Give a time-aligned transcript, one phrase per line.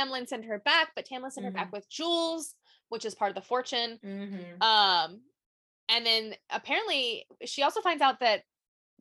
[0.00, 2.54] Tamlin send her back, but Tamlin sent her back with jewels,
[2.88, 3.98] which is part of the fortune.
[4.02, 4.62] Mhm.
[4.62, 5.22] Um,
[5.88, 8.44] and then apparently she also finds out that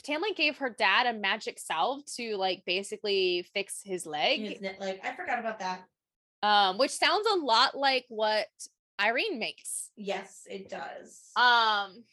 [0.03, 4.39] Tamlin gave her dad a magic salve to like basically fix his leg.
[4.41, 5.87] Isn't it like I forgot about that.
[6.41, 8.47] Um, which sounds a lot like what
[8.99, 9.91] Yrene makes.
[9.95, 11.31] Yes, it does.
[11.35, 12.03] Um,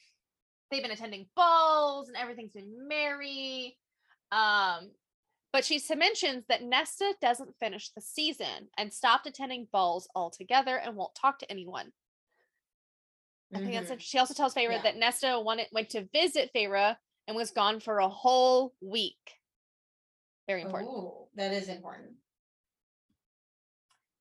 [0.71, 3.79] they've been attending balls and everything's been merry.
[4.33, 4.91] Um,
[5.57, 10.95] but she mentions that Nesta doesn't finish the season and stopped attending balls altogether and
[10.95, 11.95] won't talk to anyone.
[13.55, 13.95] I think that's Mhm.
[13.95, 14.03] it.
[14.03, 14.83] She also tells Feyre Yeah.
[14.83, 19.41] that Nesta wanted went to visit Feyre and was gone for a whole week.
[20.47, 20.91] Very important.
[20.93, 22.19] Ooh, that is important.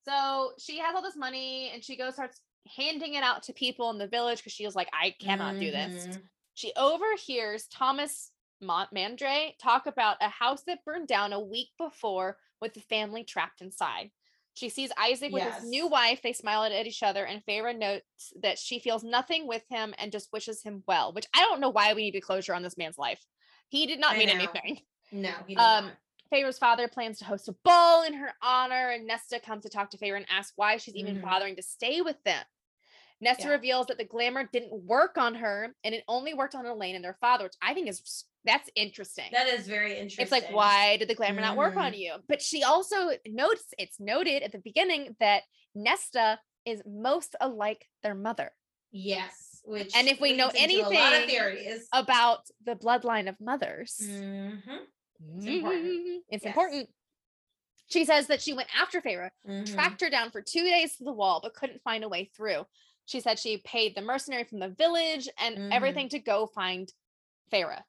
[0.06, 2.40] So she has all this money and she goes starts
[2.78, 5.70] handing it out to people in the village because she was like, I cannot do
[5.70, 6.08] this.
[6.08, 6.30] Mhm.
[6.54, 12.74] She overhears Thomas Mandray talk about a house that burned down a week before with
[12.74, 14.12] the family trapped inside.
[14.54, 16.22] She sees Isaac with his new wife.
[16.22, 20.14] They smile at each other, and Feyre notes that she feels nothing with him and
[20.14, 21.12] just wishes him well.
[21.12, 23.22] Which I don't know why we need a closure on this man's life.
[23.68, 24.36] He did not I mean know.
[24.36, 24.80] anything.
[25.12, 25.98] No, he did Um, not.
[26.32, 29.90] Feyre's father plans to host a ball in her honor, and Nesta comes to talk
[29.90, 31.22] to Feyre and ask why she's even Mhm.
[31.22, 32.46] bothering to stay with them.
[33.20, 33.54] Nesta Yeah.
[33.54, 37.04] reveals that the glamour didn't work on her, and it only worked on Elain and
[37.04, 39.26] their father, which I think is that's interesting.
[39.32, 40.24] That is very interesting.
[40.24, 41.98] it's like, why did the glamour not work on Mhm.
[42.00, 42.14] you?
[42.28, 45.44] But she also notes it's noted at the beginning that
[45.74, 48.52] Nesta is most alike their mother.
[48.92, 49.62] Yes.
[49.66, 51.82] Which And if we know leads into a lot of anything.
[51.92, 54.00] About the bloodline of mothers.
[54.02, 54.88] Mhm.
[55.38, 55.86] It's important.
[55.86, 56.18] Mhm.
[56.30, 56.52] It's Yes.
[56.52, 56.90] important.
[57.88, 59.30] She says that she went after Feyre,
[59.68, 62.66] tracked her down for two days to the wall, but couldn't find a way through.
[63.06, 66.92] She said she paid the mercenary from the village and everything to go find
[67.52, 67.84] Feyre.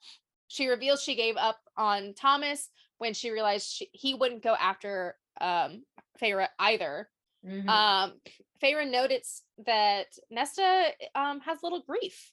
[0.48, 2.68] She reveals she gave up on Thomas
[2.98, 5.84] when she realized she, he wouldn't go after um,
[6.20, 7.08] Feyre either.
[7.44, 7.68] Mhm.
[7.68, 8.20] Um,
[8.62, 12.32] Feyre noticed that Nesta um, has a little grief,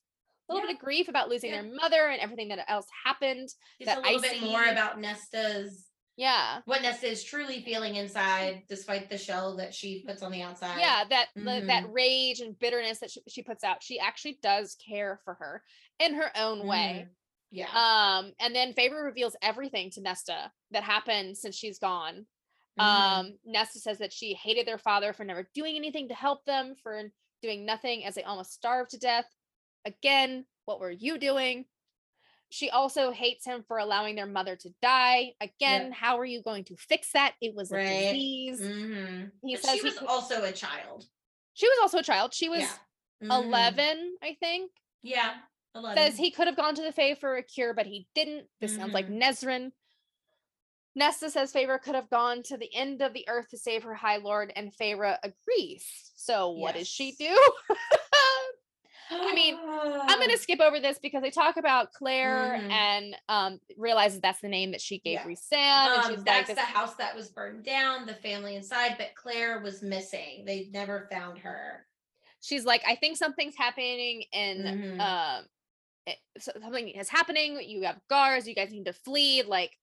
[0.50, 0.74] a little Yeah.
[0.74, 1.62] bit of grief about losing Yeah.
[1.64, 3.50] their mother and everything that else happened.
[3.82, 6.62] That a little bit more about Nesta's Yeah.
[6.66, 10.80] what Nesta is truly feeling inside, despite the shell that she puts on the outside.
[10.80, 11.94] yeah that the, that Mhm.
[11.94, 15.64] rage and bitterness that she, she puts out she actually does care for her
[16.00, 17.16] in her own way Mhm.
[17.54, 17.68] Yeah.
[18.18, 22.26] um and then Feyre reveals everything to nesta that happened since she's gone
[22.80, 22.84] Mhm.
[22.84, 26.74] um nesta says that she hated their father for never doing anything to help them
[26.82, 27.02] for
[27.44, 29.28] doing nothing as they almost starved to death
[29.86, 31.66] again what were you doing
[32.50, 36.64] she also hates him for allowing their mother to die again how are you going
[36.64, 38.12] to fix that it was a Right.
[38.12, 39.32] disease Mhm.
[39.44, 41.06] he But says she was could- also a child.
[41.54, 42.78] she was also a child she was yeah.
[43.28, 43.44] Mhm.
[43.46, 44.72] 11 i think
[45.04, 45.40] Yeah.
[45.76, 45.98] 11.
[45.98, 48.48] says he could have gone to the Fae for a cure, but he didn't.
[48.62, 49.22] This sounds like Mhm.
[49.22, 49.72] Nesryn.
[50.96, 53.96] Nesta says Feyre could have gone to the end of the earth to save her
[53.96, 56.12] High Lord, and Feyre agrees.
[56.16, 57.36] So what does she do?
[59.12, 62.72] I mean, I'm gonna skip over this because they talk about Clare Mhm.
[62.72, 65.26] and um realizes that's the name that she gave Yeah.
[65.26, 69.14] And Um, like, that's this- the house that was burned down, the family inside, but
[69.16, 70.46] Clare was missing.
[70.46, 71.88] They never found her.
[72.42, 75.00] she's like, I think something's happening in Mhm.
[75.00, 75.48] um
[76.06, 77.60] it- something is happening.
[77.62, 79.44] You have guards, you guys need to flee.
[79.44, 79.78] Like,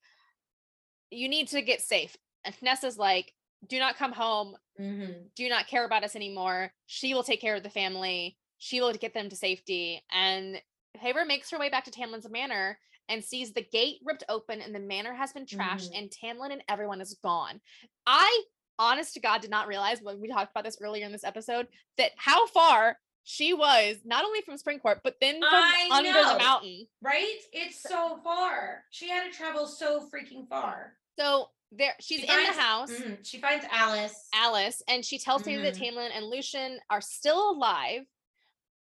[1.11, 2.17] you need to get safe.
[2.45, 3.35] And Nesta's like,
[3.67, 4.57] do not come home.
[4.79, 5.35] Mhm.
[5.35, 6.73] Do not care about us anymore.
[6.87, 8.39] She will take care of the family.
[8.59, 10.03] She will get them to safety.
[10.11, 10.63] And
[11.03, 12.79] Feyre makes her way back to Tamlin's manor
[13.09, 15.99] and sees the gate ripped open and the manor has been trashed Mhm.
[15.99, 17.61] and Tamlin and everyone is gone.
[18.07, 18.45] I,
[18.79, 21.69] honest to God, did not realize when we talked about this earlier in this episode
[21.97, 22.99] that how far
[23.31, 26.33] she was not only from Spring Court, but then from I under know.
[26.33, 26.87] the mountain.
[27.01, 27.39] Right?
[27.53, 28.83] It's so far.
[28.91, 30.95] She had to travel so freaking far.
[31.19, 32.91] So there she's She in the house.
[32.91, 33.25] Mhm.
[33.25, 34.29] She finds Alis.
[34.35, 35.93] Alis and she tells Taylor that Mhm.
[35.95, 38.03] Tamlin and Lucien are still alive.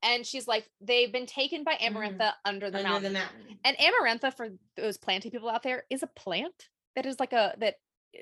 [0.02, 2.86] And she's like, they've been taken by Amarantha under the Mm-hmm.
[2.92, 3.12] under mountain.
[3.12, 3.60] the mountain.
[3.64, 7.54] And Amarantha, for those planty people out there, is a plant that is like a
[7.58, 7.76] that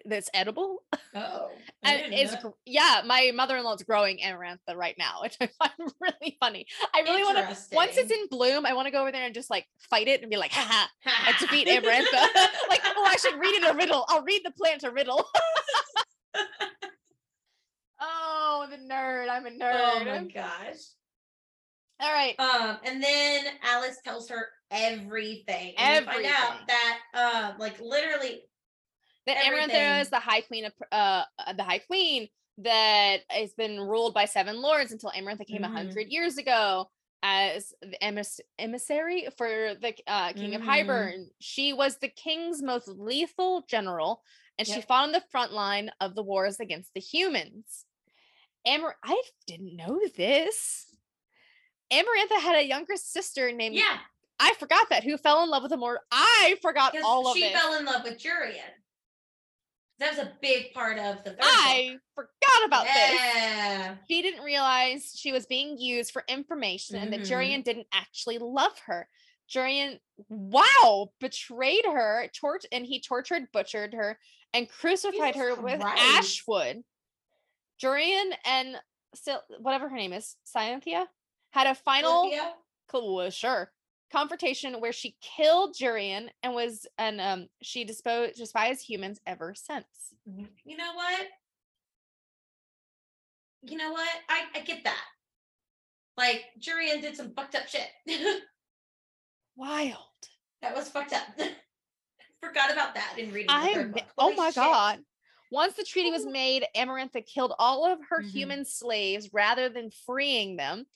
[0.05, 0.83] that's edible.
[1.15, 1.49] Oh.
[1.85, 2.37] And is
[2.67, 6.67] yeah, my mother-in-law is growing Amarantha right now, which I find really funny.
[6.93, 9.33] I really want to once it's in bloom, I want to go over there and
[9.33, 12.49] just like fight it and be like, haha, I defeat Amarantha.
[12.69, 14.05] like, oh, I should read it a riddle.
[14.09, 15.25] I'll read the plant a riddle.
[18.01, 19.29] oh, the nerd.
[19.31, 19.61] I'm a nerd.
[19.73, 20.83] Oh my gosh.
[22.01, 22.39] All right.
[22.39, 25.75] Um, and then Alis tells her everything.
[25.79, 26.67] And we find out Everything.
[26.69, 28.43] that uh like literally
[29.29, 32.29] that Amarantha is the high queen of uh uh, the high queen
[32.59, 35.73] that has been ruled by seven lords until Amarantha came a Mhm.
[35.73, 36.91] hundred years ago
[37.23, 40.67] as the emis- emissary for the uh, king of Mhm.
[40.67, 41.25] Hybern.
[41.41, 44.23] She was the king's most lethal general
[44.59, 47.85] and she fought on the front line of the wars against the humans.
[48.67, 50.87] Amar, I didn't know this.
[51.93, 53.99] Amarantha had a younger sister named Yeah,
[54.41, 56.01] I forgot that who fell in love with Amor.
[56.13, 57.53] I forgot all of she it.
[57.53, 58.73] fell in love with Jurian.
[59.99, 62.29] That was a big part of the I book.
[62.41, 62.95] forgot about this.
[62.95, 63.97] yeah.
[64.09, 67.29] She didn't realize she was being used for information and that Mhm.
[67.29, 69.09] Jurian didn't actually love her.
[69.53, 69.99] Jurian,
[70.29, 74.21] wow, betrayed her, tort- and he tortured, butchered her,
[74.53, 76.03] and crucified Jesus her with Christ.
[76.03, 76.85] ashwood.
[77.83, 78.81] Jurian and
[79.17, 81.09] Sil- whatever her name is, Cynthia,
[81.51, 82.55] had a final Cynthia?
[82.89, 83.73] cool, sure
[84.11, 89.87] confrontation where she killed Jurian and was and um she disposed despised humans ever since.
[90.65, 91.27] You know what?
[93.63, 94.09] You know what?
[94.29, 95.05] I, I get that.
[96.17, 97.89] Like Jurian did some fucked up shit.
[99.57, 99.97] Wild.
[100.63, 101.23] that was fucked up.
[102.43, 104.05] Forgot about that in reading the I third book.
[104.17, 104.55] oh my shit.
[104.57, 105.01] god.
[105.51, 108.31] Once the treaty was made, Amarantha killed all of her Mhm.
[108.31, 110.87] human slaves rather than freeing them.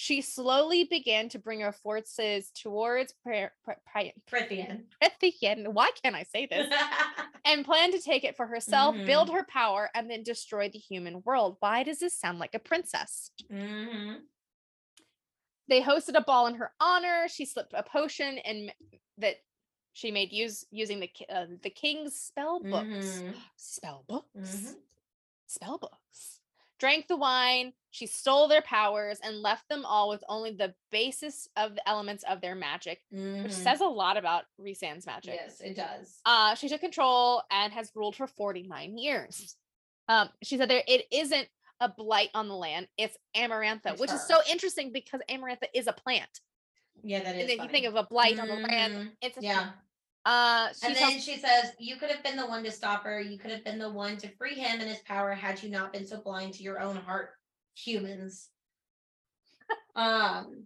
[0.00, 3.50] She slowly began to bring her forces towards Prythian.
[5.02, 5.72] Prythian.
[5.72, 6.72] Why can't I say this?
[7.44, 11.20] and planned to take it for herself, build her power, and then destroy the human
[11.24, 11.56] world.
[11.58, 13.32] Why does this sound like a princess?
[13.50, 14.18] hmm
[15.66, 17.26] They hosted a ball in her honor.
[17.28, 18.72] She slipped a potion and
[19.18, 19.42] that
[19.94, 22.86] she made use using the uh, the king's spell books.
[23.20, 23.34] Mhm.
[23.56, 24.28] Spell books.
[24.38, 24.76] Mhm.
[25.48, 26.37] Spell books.
[26.78, 27.72] Drank the wine.
[27.90, 32.22] She stole their powers and left them all with only the basis of the elements
[32.28, 33.50] of their magic, which Mhm.
[33.52, 35.34] says a lot about Rhysand's magic.
[35.34, 36.20] Yes, it does.
[36.24, 39.56] Uh, she took control and has ruled for 49 years.
[40.06, 41.48] Um, she said there it isn't
[41.80, 45.86] a blight on the land, it's Amarantha, It's which is so interesting because Amarantha is
[45.86, 46.40] a plant.
[47.02, 47.42] Yeah, that is.
[47.42, 48.94] and then you think of a blight on the land.
[48.94, 49.16] Mhm.
[49.22, 49.72] It's a Yeah.
[50.28, 53.18] Uh, And tells- then she says, You could have been the one to stop her.
[53.18, 55.90] You could have been the one to free him and his power had you not
[55.90, 57.30] been so blind to your own heart,
[57.74, 58.50] humans.
[59.96, 60.64] um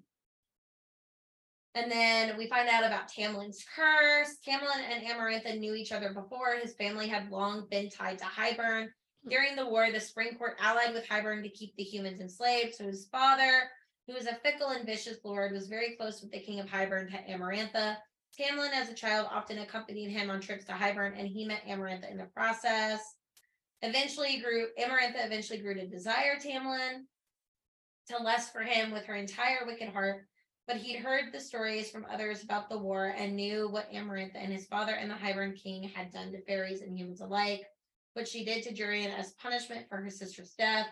[1.76, 4.37] and then we find out about Tamlin's curse.
[4.47, 6.56] Tamlin and Amarantha knew each other before.
[6.56, 8.88] His family had long been tied to Hybern.
[9.29, 12.75] During the war, the Spring Court allied with Hybern to keep the humans enslaved.
[12.75, 13.70] So his father,
[14.06, 17.09] who was a fickle and vicious lord, was very close with the king of Hybern,
[17.31, 17.97] Amarantha.
[18.38, 22.11] Tamlin, as a child, often accompanied him on trips to Hybern, and he met Amarantha
[22.11, 23.00] in the process.
[23.82, 27.05] Eventually grew Amarantha eventually grew to desire Tamlin,
[28.08, 30.26] to lust for him with her entire wicked heart.
[30.67, 34.52] But he'd heard the stories from others about the war and knew what Amarantha and
[34.52, 37.67] his father and the Hybern king had done to fairies and humans alike,
[38.14, 40.87] what she did to Jurian as punishment for her sister's death.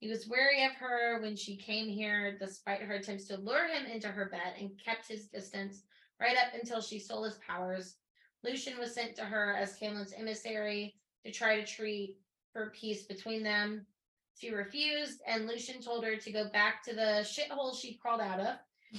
[0.00, 3.84] He was wary of her when she came here, despite her attempts to lure him
[3.86, 5.82] into her bed, and kept his distance
[6.22, 7.96] right up until she stole his powers.
[8.44, 12.16] Lucien was sent to her as Tamlin's emissary to try to treat
[12.52, 13.86] for peace between them.
[14.38, 18.40] She refused, and Lucien told her to go back to the shithole she crawled out
[18.40, 18.54] of.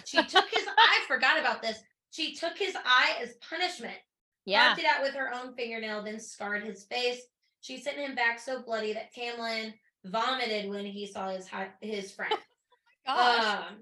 [0.05, 1.79] She took his I forgot about this.
[2.11, 3.97] She took his eye as punishment,
[4.45, 4.67] yeah.
[4.67, 7.21] carved it out with her own fingernail, then scarred his face.
[7.61, 9.73] She sent him back so bloody that Tamlin
[10.05, 11.49] vomited when he saw his
[11.81, 12.33] his friend.
[13.05, 13.65] Gosh.
[13.69, 13.75] Um,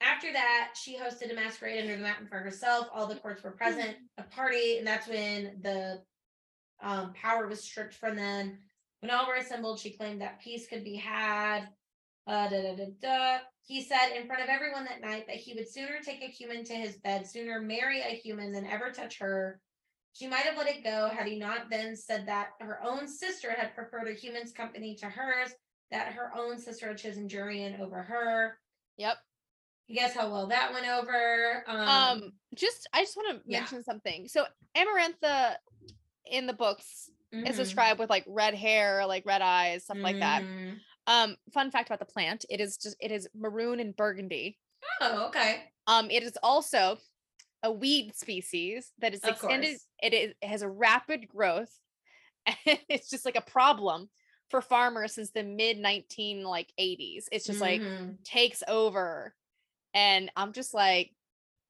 [0.00, 2.88] after that, she hosted a masquerade under the mountain for herself.
[2.92, 6.00] All the courts were present, a party, and that's when the
[6.80, 8.58] um, power was stripped from them.
[9.00, 11.68] When all were assembled, she claimed that peace could be had.
[12.26, 13.38] Uh, da, da, da, da.
[13.62, 16.64] He said in front of everyone that night that he would sooner take a human
[16.64, 19.60] to his bed, sooner marry a human than ever touch her.
[20.12, 23.52] She might have let it go had he not then said that her own sister
[23.52, 25.50] had preferred a human's company to hers,
[25.90, 28.58] that her own sister had chosen Jurian over her.
[28.96, 29.18] yep.
[29.88, 31.64] You guess how well that went over.
[31.66, 33.60] Um, Um, just I just want to yeah.
[33.60, 34.28] mention something.
[34.28, 34.44] So
[34.76, 35.56] Amarantha
[36.30, 37.10] in the books
[37.46, 40.44] is mhm, described with like red hair, like red eyes, stuff like that.
[40.44, 40.78] mhm.
[41.06, 44.58] Um, fun fact about the plant: it is just it is maroon and burgundy.
[45.00, 45.72] Oh, okay.
[45.86, 46.98] Um, it is also
[47.62, 49.70] a weed species that is Of extended.
[49.70, 49.86] course.
[50.02, 51.72] It is it has a rapid growth,
[52.46, 54.10] and it's just like a problem
[54.50, 57.28] for farmers since the mid nineteen like eighties.
[57.32, 58.18] It's just like Mhm.
[58.24, 59.34] takes over,
[59.94, 61.12] and I'm just like,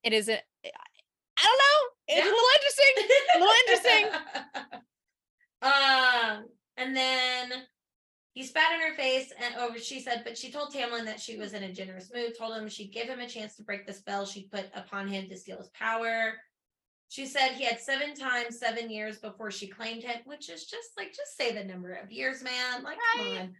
[0.02, 0.34] it is a.
[0.34, 1.88] I don't know.
[2.08, 2.30] It's Yeah.
[2.30, 2.92] a little interesting.
[3.34, 4.82] a little interesting.
[5.62, 6.44] um,
[6.76, 7.52] and then
[8.34, 9.78] he spat in her face, and over.
[9.78, 12.36] She said, but she told Tamlin that she was in a generous mood.
[12.38, 15.28] Told him she'd give him a chance to break the spell she'd put upon him
[15.28, 16.34] to steal his power.
[17.10, 20.90] She said he had seven times seven years before she claimed him, which is just
[20.96, 22.82] like just say the number of years, man.
[22.82, 23.54] Like, come on.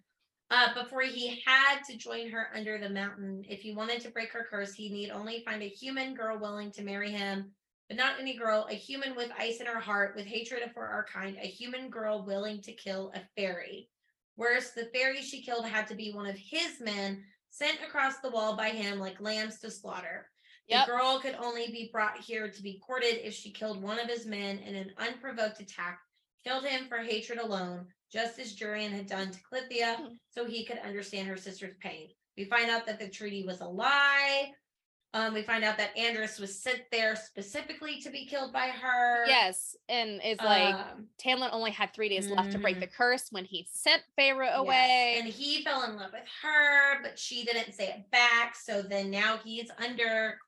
[0.51, 3.45] Uh, before he had to join her under the mountain.
[3.49, 6.73] If he wanted to break her curse, he need only find a human girl willing
[6.73, 7.53] to marry him.
[7.89, 11.05] but not any girl, a human with ice in her heart, with hatred for our
[11.05, 13.89] kind, a human girl willing to kill a fairy.
[14.37, 18.31] Worse, the fairy she killed had to be one of his men sent across the
[18.31, 20.31] wall by him like lambs to slaughter.
[20.69, 20.87] Yep.
[20.87, 24.09] The girl could only be brought here to be courted if she killed one of
[24.09, 25.99] his men in an unprovoked attack,
[26.45, 30.15] killed him for hatred alone, just as Jurian had done to Clythia, Hmm.
[30.31, 32.09] so he could understand her sister's pain.
[32.37, 34.53] We find out that the treaty was a lie.
[35.15, 39.25] Um, we find out that Andras was sent there specifically to be killed by her.
[39.27, 43.33] Yes, and it's like Um, Tamlin only had three days left to break the curse
[43.33, 45.17] when he sent Feyre yes, away.
[45.19, 48.55] And he fell in love with her, but she didn't say it back.
[48.55, 50.39] So then now he's under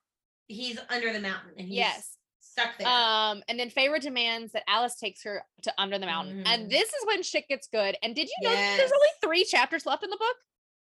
[0.46, 2.16] he's under the mountain and he's yes.
[2.50, 2.88] Stuck there.
[2.88, 6.42] Um, and then Feyre demands that Alis takes her to Under the Mountain.
[6.46, 6.70] And Mhm.
[6.70, 7.96] this is when shit gets good.
[8.02, 10.36] And did you know that there's only three chapters left in the book?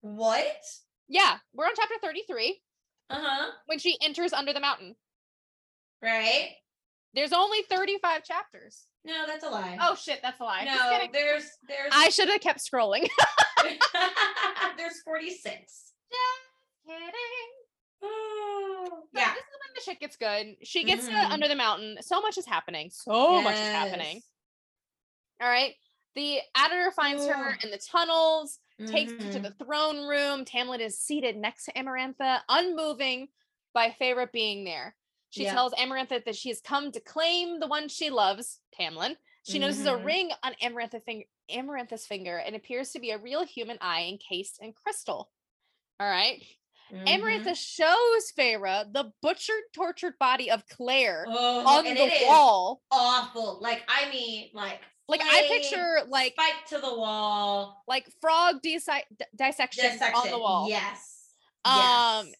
[0.00, 0.64] what?
[1.06, 2.60] Yeah, we're on chapter 33
[3.10, 3.52] Uh-huh.
[3.66, 4.96] when she enters Under the Mountain.
[6.00, 6.56] Right?
[7.14, 8.86] There's only 35 chapters.
[9.04, 9.78] No, that's a lie.
[9.80, 10.64] Oh shit, that's a lie.
[10.64, 13.08] No, there's there's I should have kept scrolling.
[14.76, 15.92] there's 46.
[16.10, 17.52] Just kidding.
[18.02, 19.34] Oh, yeah.
[19.34, 20.56] This is when the shit gets good.
[20.66, 21.20] She gets Mhm.
[21.28, 21.98] to Under the Mountain.
[22.02, 22.90] So much is happening.
[22.90, 24.22] So much is happening.
[25.40, 25.74] All right.
[26.14, 29.42] The Attor finds her in the tunnels, takes her to Mhm.
[29.58, 30.44] the throne room.
[30.44, 33.28] Tamlin is seated next to Amarantha, unmoving
[33.72, 34.96] by Feyre being there.
[35.30, 35.52] She Yeah.
[35.52, 39.16] tells Amarantha that she has come to claim the one she loves, Tamlin.
[39.44, 40.04] She notices a Mhm.
[40.04, 44.60] ring on Amarantha finger, Amarantha's finger and appears to be a real human eye encased
[44.60, 45.32] in crystal.
[45.98, 46.44] All right.
[46.92, 47.06] Mhm.
[47.06, 52.82] Amarantha shows Feyre the butchered, tortured body of Clare oh, on the it is wall.
[52.90, 53.58] awful.
[53.62, 59.04] Like, I mean, like, Like I picture like spiked to the wall, like frog disi-
[59.16, 60.14] d- dissection, dissection.
[60.14, 60.68] on the wall.
[60.68, 61.30] Yes.
[61.64, 62.34] Um, yes.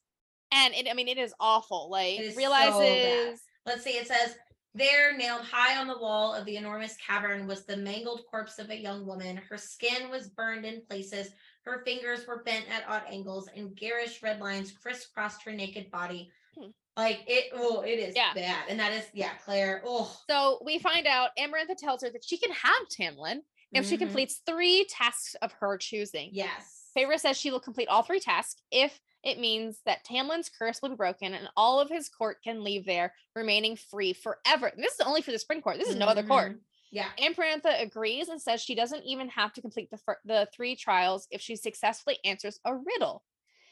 [0.52, 1.88] and it, I mean, it is awful.
[1.90, 4.36] Like is so realizes Let's see, it says
[4.74, 8.70] there, nailed high on the wall of the enormous cavern, was the mangled corpse of
[8.70, 9.36] a young woman.
[9.48, 11.30] Her skin was burned in places,
[11.64, 16.30] her fingers were bent at odd angles, and garish red lines crisscrossed her naked body.
[16.56, 16.70] Hmm.
[16.96, 18.34] Like it, oh, it is Yeah.
[18.34, 18.64] bad.
[18.68, 19.82] And that is, yeah, Clare.
[19.86, 23.40] Oh, so we find out Amarantha tells her that she can have Tamlin
[23.72, 24.00] if she Mhm.
[24.00, 26.30] completes three tasks of her choosing.
[26.32, 26.78] yes.
[26.94, 30.90] Feyre says she will complete all three tasks if it means that Tamlin's curse will
[30.90, 34.66] be broken and all of his court can leave there, remaining free forever.
[34.66, 35.78] And this is only for the spring court.
[35.78, 36.60] This is no other court.
[36.92, 37.08] Yeah.
[37.18, 41.26] Amarantha agrees and says she doesn't even have to complete the fir- the three trials
[41.30, 43.24] if she successfully answers a riddle.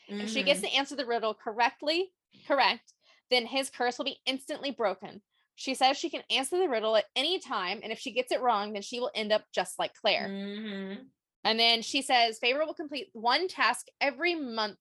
[0.08, 0.64] If she gets Mhm.
[0.64, 2.12] to answer the riddle correctly,
[2.46, 2.94] correct,
[3.30, 5.22] then his curse will be instantly broken.
[5.54, 8.40] She says she can answer the riddle at any time, and if she gets it
[8.40, 10.28] wrong, then she will end up just like Clare.
[10.28, 11.10] Mhm.
[11.44, 14.78] And then she says Feyre will complete one task every month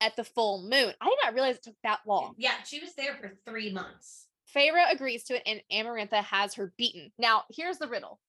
[0.00, 0.94] at the full moon.
[1.00, 2.34] I did not realize it took that long.
[2.38, 4.26] Yeah, she was there for three months.
[4.54, 7.12] Feyre agrees to it, and Amarantha has her beaten.
[7.18, 8.20] Now, here's the riddle.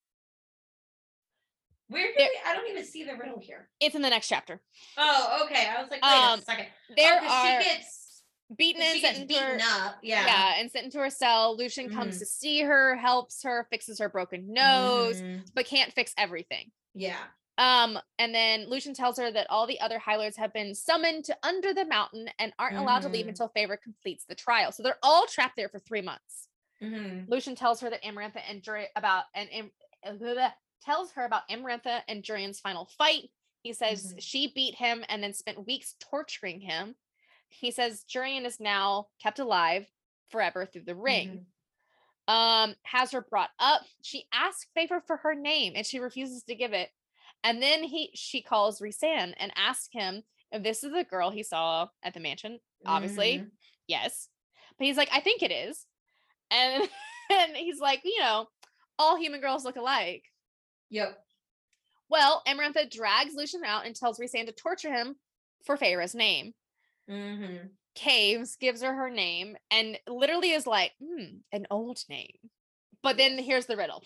[1.90, 3.70] Where There- we, I don't even see the riddle here.
[3.80, 4.62] It's in the next chapter.
[4.98, 5.68] Oh, okay.
[5.68, 6.68] I was like, wait Um, a second.
[6.96, 8.24] There oh, are she gets
[8.56, 9.96] beaten and sent beaten her, up.
[10.02, 10.26] Yeah.
[10.26, 11.56] yeah, and sent into her cell.
[11.58, 12.20] Lucien comes Mhm.
[12.20, 15.46] to see her, helps her, fixes her broken nose, Mhm.
[15.54, 16.72] but can't fix everything.
[16.94, 17.22] Yeah.
[17.58, 21.38] Um, and then Lucien tells her that all the other High have been summoned to
[21.44, 23.30] under the mountain and aren't allowed to leave Mhm.
[23.30, 24.72] until Feyre completes the trial.
[24.72, 26.50] So they're all trapped there for three months.
[26.82, 27.30] Mhm.
[27.30, 29.72] Lucien tells her that Amarantha and Duri- about and
[30.04, 30.50] uh,
[30.82, 33.30] tells her about Amarantha and Jurian's final fight.
[33.62, 34.22] He says Mhm.
[34.22, 36.96] she beat him and then spent weeks torturing him.
[37.50, 39.88] He says Jurian is now kept alive
[40.30, 41.46] forever through the ring.
[42.28, 42.34] Mhm.
[42.34, 43.86] Um, has her brought up.
[44.02, 46.92] She asks Feyre for her name and she refuses to give it.
[47.44, 51.44] And then he she calls Rhysand and asks him if this is the girl he
[51.44, 52.60] saw at the mansion.
[52.86, 53.52] Obviously, Mhm.
[53.88, 54.30] yes.
[54.78, 55.86] But he's like, I think it is.
[56.52, 56.84] And
[57.32, 58.48] and he's like, you know,
[59.00, 60.24] all human girls look alike.
[60.90, 61.18] Yep.
[62.10, 65.16] Well, Amarantha drags Lucien out and tells Rhysand to torture him
[65.66, 66.54] for Feyre's name.
[67.10, 67.68] Mm-hmm.
[67.96, 72.38] Caves gives her her name and literally is like, hmm, an old name.
[73.02, 74.04] But then here's the riddle.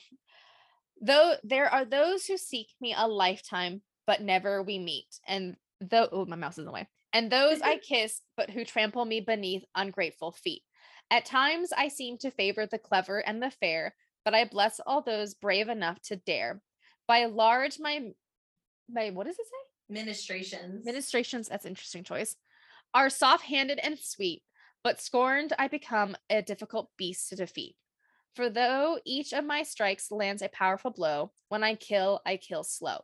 [1.01, 5.07] Though there are those who seek me a lifetime, but never we meet.
[5.27, 6.87] And though oh, my mouse is in the way.
[7.13, 10.63] And those I kiss, but who trample me beneath ungrateful feet.
[11.09, 15.01] At times I seem to favor the clever and the fair, but I bless all
[15.01, 16.61] those brave enough to dare.
[17.07, 18.11] By large, my
[18.89, 19.93] my what does it say?
[19.93, 20.85] Ministrations.
[20.85, 22.35] Ministrations, that's an interesting choice,
[22.93, 24.43] are soft handed and sweet,
[24.83, 27.75] but scorned I become a difficult beast to defeat.
[28.35, 32.63] For though each of my strikes lands a powerful blow, when I kill, I kill
[32.63, 32.99] slow.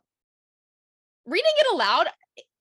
[1.26, 2.08] Reading it aloud,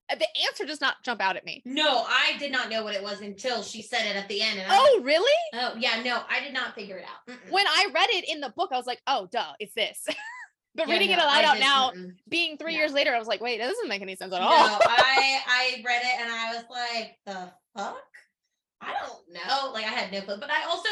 [0.10, 1.62] Uh, The answer does not jump out at me.
[1.66, 4.60] No, I did not know what it was until she said it at the end.
[4.60, 5.38] And I was Oh, really?
[5.54, 7.26] oh yeah, no, I did not figure it out.
[7.34, 7.52] Mm-mm.
[7.52, 10.04] When I read it in the book, I was like, oh, duh, it's this.
[10.76, 12.12] but Yeah, reading it aloud out now, mm-mm.
[12.28, 12.80] being three No.
[12.80, 14.52] years later, I was like, wait, that doesn't make any sense at No, all.
[14.84, 18.04] I I read it and I was like, the fuck?
[18.82, 19.72] I don't know.
[19.72, 20.90] Like I had no clue, but I also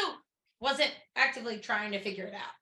[0.62, 2.54] wasn't actively trying to figure it out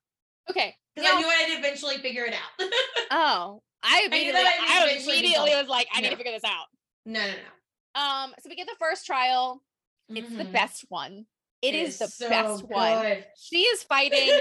[0.49, 0.75] okay.
[0.95, 2.67] because I knew I'd eventually figure it out.
[3.13, 6.65] Oh, I knew immediately, I, eventually immediately was like, I need to figure this out.
[7.05, 8.01] no, no, no.
[8.01, 9.61] Um, so we get the first trial.
[10.09, 10.51] It's the Mhm.
[10.53, 11.25] best one.
[11.61, 13.23] it is, the so best one.
[13.37, 14.31] She is fighting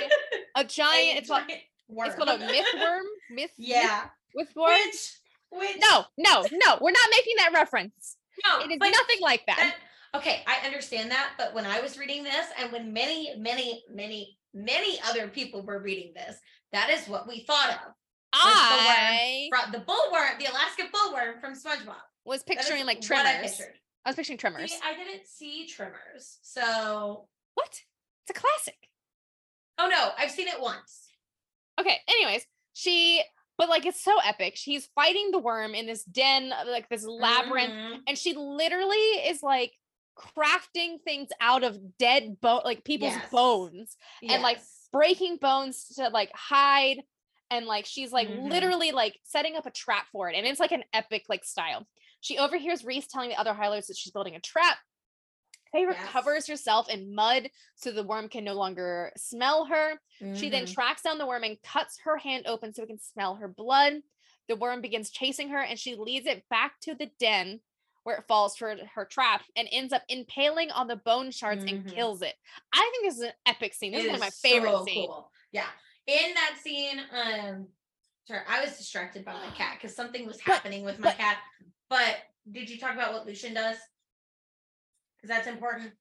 [0.57, 1.19] a giant.
[1.19, 3.05] It's called, it's called a myth worm.
[3.31, 3.51] Myth.
[3.59, 4.05] yeah.
[4.35, 4.71] Myth worm.
[4.73, 5.19] Which,
[5.51, 6.79] which, No, no, no.
[6.81, 8.17] We're not making that reference.
[8.47, 9.57] no, It is nothing like that.
[9.59, 9.77] that-
[10.15, 14.39] okay, I understand that, but when I was reading this, and when many, many, many,
[14.55, 16.37] many other people were reading this,
[16.73, 17.93] that is what we thought of.
[18.33, 21.97] I From the bullworm, the Alaska bullworm from SpongeBob.
[22.25, 23.49] was picturing like what I.
[24.05, 24.71] I was picturing Tremors.
[24.73, 27.81] See, I didn't see Tremors, so What?
[28.27, 28.79] It's a classic.
[29.79, 31.09] oh no, I've seen it once.
[31.81, 31.97] Okay.
[32.09, 33.23] Anyways, she,
[33.59, 34.55] but like it's so epic.
[34.57, 37.99] She's fighting the worm in this den, like this labyrinth, Mhm.
[38.07, 39.73] and she literally is like
[40.21, 43.31] crafting things out of dead bone, like people's Yes.
[43.31, 43.97] bones,
[44.29, 44.63] and, like,
[44.93, 47.03] breaking bones to like hide.
[47.53, 48.31] And like she's like Mhm.
[48.31, 50.37] literally like setting up a trap for it.
[50.37, 51.87] And it's like an epic like style.
[52.21, 54.79] She overhears Rhys telling the other Hylers that she's building a trap.
[55.75, 56.01] Feyre Yes.
[56.01, 60.01] covers herself in mud so the worm can no longer smell her.
[60.33, 60.67] She then Mhm.
[60.67, 64.03] tracks down the worm and cuts her hand open so it can smell her blood.
[64.49, 67.61] The worm begins chasing her and she leads it back to the den
[68.05, 71.85] where it falls for her trap and ends up impaling on the bone shards and
[71.85, 71.95] Mhm.
[71.95, 72.35] kills it.
[72.73, 73.93] I think this is an epic scene.
[73.93, 75.07] This It is one of my favorite so scenes.
[75.07, 75.33] cool.
[75.53, 75.69] Yeah.
[76.07, 77.69] In that scene, um,
[78.27, 81.19] sorry, I was distracted by my cat because something was But- happening with my but-
[81.19, 81.43] cat.
[81.89, 83.77] But did you talk about what Lucien does?
[85.17, 85.93] Because that's important.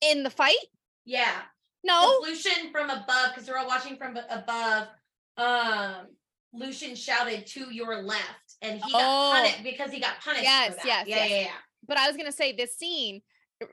[0.00, 0.56] In the fight?
[1.04, 1.46] Yeah.
[1.82, 2.18] No.
[2.22, 4.88] Lucien from above, because they're all watching from above.
[5.36, 6.17] Um,
[6.52, 9.32] Lucien shouted to your left, and he got Oh.
[9.36, 10.44] punished because he got punished.
[10.44, 10.86] Yes, for that.
[10.86, 11.30] yes, yeah, yes.
[11.30, 11.52] yeah, yeah.
[11.86, 13.22] But I was gonna say this scene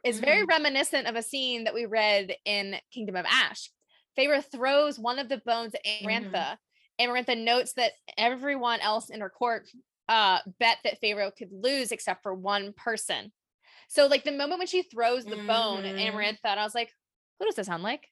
[0.03, 0.49] is very Mm-hmm.
[0.49, 3.69] reminiscent of a scene that we read in Kingdom of Ash.
[4.17, 6.07] Feyre throws one of the bones at Mm-hmm.
[6.35, 6.57] Amarantha.
[6.99, 9.69] Amarantha notes that everyone else in her court
[10.07, 13.31] uh bet that Feyre could lose except for one person.
[13.89, 15.95] So like the moment when she throws the bone at.
[15.95, 16.91] Amarantha, and I was like,
[17.39, 18.07] who does that sound like?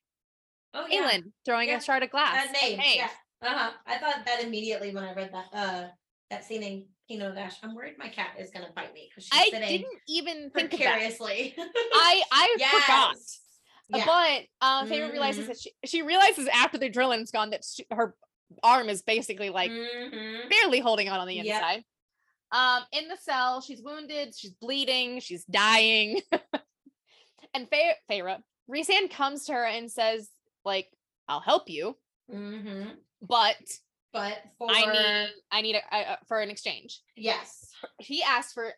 [0.73, 1.09] Oh yeah.
[1.11, 1.77] Aelin throwing Yeah.
[1.77, 2.47] a shard of glass.
[2.47, 2.79] That name.
[2.95, 3.09] Yeah.
[3.43, 3.71] Uh-huh.
[3.85, 5.87] I thought that immediately when I read that uh
[6.29, 7.55] that scene in Kingdom of Ash.
[7.61, 10.69] I'm worried my cat is gonna bite me because she's I sitting didn't even think
[10.71, 11.53] precariously.
[11.57, 13.15] I I forgot.
[13.17, 13.39] Yes.
[13.93, 14.05] Uh, Yeah.
[14.61, 15.47] But um, Favorite realizes Mhm.
[15.49, 18.15] that she, she realizes after the drilling's gone that she, her
[18.63, 20.49] arm is basically like Mhm.
[20.49, 21.45] barely holding on on the Yep.
[21.45, 21.83] inside.
[22.51, 26.21] Um, in the cell, she's wounded, she's bleeding, she's dying.
[27.53, 30.29] and Fe- Feyre, Rhysand comes to her and says,
[30.63, 30.87] like,
[31.27, 31.97] I'll help you,
[32.31, 32.95] Mhm.
[33.27, 33.57] But
[34.11, 36.99] But for I need I need a, a, for an exchange.
[37.15, 37.71] yes.
[37.99, 38.73] He asked for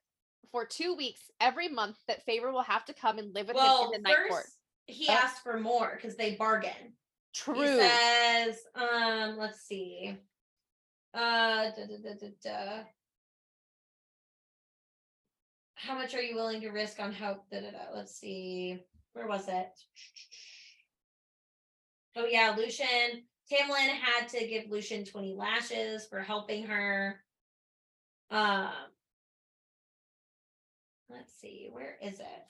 [0.51, 3.88] for two weeks every month that Feyre will have to come and live with Well,
[3.89, 4.45] him in the night court.
[4.86, 6.95] he Uh, asked for more because they bargain.
[7.34, 7.55] True.
[7.60, 10.15] He says, um, let's see.
[11.13, 12.84] Uh da, da, da.
[15.75, 17.49] How much are you willing to risk on help?
[17.49, 17.77] Da, da, da.
[17.93, 18.79] Let's see.
[19.13, 19.69] Where was it?
[22.15, 23.23] Oh yeah, Lucien.
[23.51, 27.19] Tamlin had to give Lucien 20 lashes for helping her.
[28.31, 28.69] Um
[31.10, 32.43] let's see, where is it?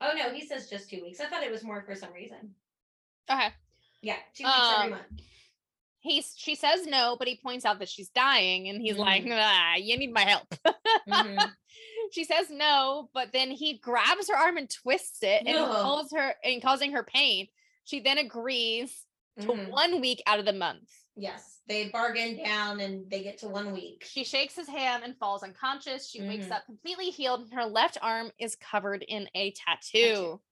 [0.00, 1.20] Oh no, he says just two weeks.
[1.20, 2.54] I thought it was more for some reason.
[3.30, 3.48] okay.
[4.02, 5.06] Yeah, two weeks every Um, month.
[6.04, 9.38] He's she says no, but he points out that she's dying, and he's like, Mhm.
[9.40, 10.46] ah, "You need my help."
[11.08, 11.50] Mhm.
[12.12, 15.66] she says no, but then he grabs her arm and twists it, and Ugh.
[15.82, 17.48] calls her and causing her pain.
[17.84, 19.06] She then agrees
[19.40, 19.70] to Mhm.
[19.70, 20.90] one week out of the month.
[21.16, 24.04] Yes, they bargain down and they get to one week.
[24.04, 26.10] She shakes his hand and falls unconscious.
[26.10, 26.52] She wakes Mhm.
[26.52, 30.00] up completely healed, and her left arm is covered in a tattoo.
[30.00, 30.42] Tattoo.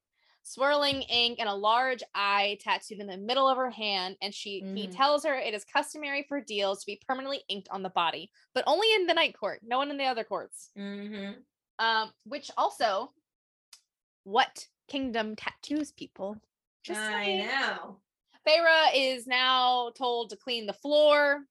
[0.44, 4.60] Swirling ink and a large eye tattooed in the middle of her hand, and she
[4.74, 4.96] he Mhm.
[4.96, 8.64] tells her it is customary for deals to be permanently inked on the body, but
[8.66, 10.70] only in the night court, no one in the other courts.
[10.76, 11.40] Mm-hmm.
[11.78, 13.12] Um, which also,
[14.24, 16.36] what kingdom tattoos people?
[16.82, 17.46] Just I saying.
[17.46, 18.00] know.
[18.46, 21.46] Feyre is now told to clean the floor,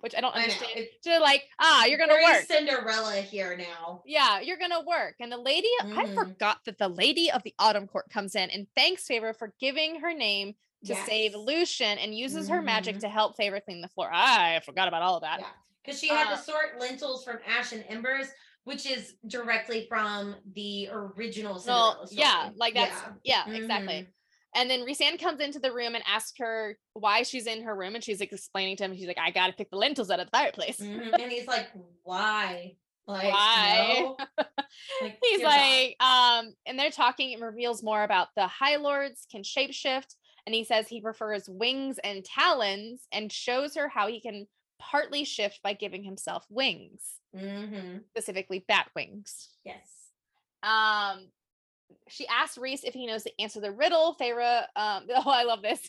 [0.00, 0.70] which I don't understand.
[0.74, 2.44] It's She's like, ah, you're gonna very work.
[2.44, 4.02] Cinderella here now.
[4.04, 5.16] Yeah, you're gonna work.
[5.20, 6.14] And the lady, I Mhm.
[6.14, 10.00] forgot that the lady of the autumn court comes in and thanks Feyre for giving
[10.00, 10.54] her name
[10.84, 13.00] to save Lucien and uses her magic Mhm.
[13.00, 14.10] to help Feyre clean the floor.
[14.12, 15.40] I forgot about all of that.
[15.40, 15.46] Yeah.
[15.84, 18.28] Because she had Uh, to sort lentils from ash and embers,
[18.64, 22.54] which is directly from the original Cinderella yeah, story.
[22.56, 24.06] like that's yeah, exactly.
[24.56, 27.94] And then Rhysand comes into the room and asks her why she's in her room,
[27.94, 30.26] and she's like explaining to him, she's like, I gotta pick the lentils out of
[30.26, 30.78] the fireplace.
[30.80, 31.12] Mhm.
[31.12, 31.68] And he's like,
[32.02, 32.76] why?
[33.06, 33.94] Like, Why?
[34.00, 34.16] no?
[35.00, 39.42] Like, He's like, um, and they're talking, it reveals more about the High Lords can
[39.42, 44.46] shapeshift, and he says he prefers wings and talons, and shows her how he can
[44.80, 48.04] partly shift by giving himself wings, Mhm.
[48.08, 49.50] specifically bat wings.
[49.64, 49.88] Yes.
[50.62, 51.30] Um,
[52.08, 54.16] she asks Rhys if he knows the answer to the riddle.
[54.20, 55.88] Feyre, um, oh, I love this.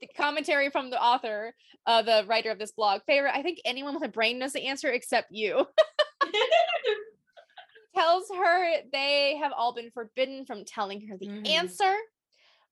[0.00, 1.54] The commentary from the author,
[1.86, 3.02] uh, the writer of this blog.
[3.08, 5.66] Feyre, I think anyone with a brain knows the answer except you.
[7.94, 11.48] Tells her they have all been forbidden from telling her the Mhm.
[11.48, 11.94] answer.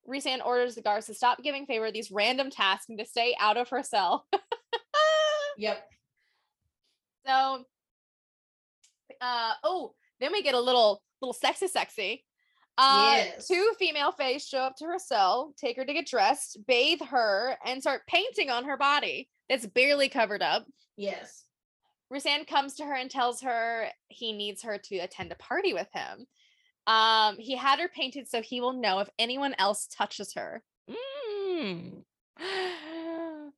[0.09, 3.57] Rhysand orders the guards to stop giving Feyre these random tasks and to stay out
[3.57, 4.27] of her cell.
[5.57, 5.91] yep.
[7.27, 7.65] So,
[9.21, 12.25] uh, oh, then we get a little, little sexy, sexy.
[12.77, 13.47] Uh, Yes.
[13.47, 17.57] two female fays show up to her cell, take her to get dressed, bathe her,
[17.65, 20.67] and start painting on her body that's barely covered up.
[20.97, 21.45] Yes.
[22.13, 25.89] Rhysand comes to her and tells her he needs her to attend a party with
[25.93, 26.27] him.
[26.87, 30.63] Um, he had her painted so he will know if anyone else touches her.
[30.91, 32.03] Mm.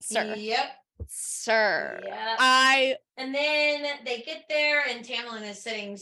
[0.00, 0.70] Sir, Yep.
[1.08, 2.36] sir, Yep.
[2.40, 5.96] I And then they get there, and Tamlin is sitting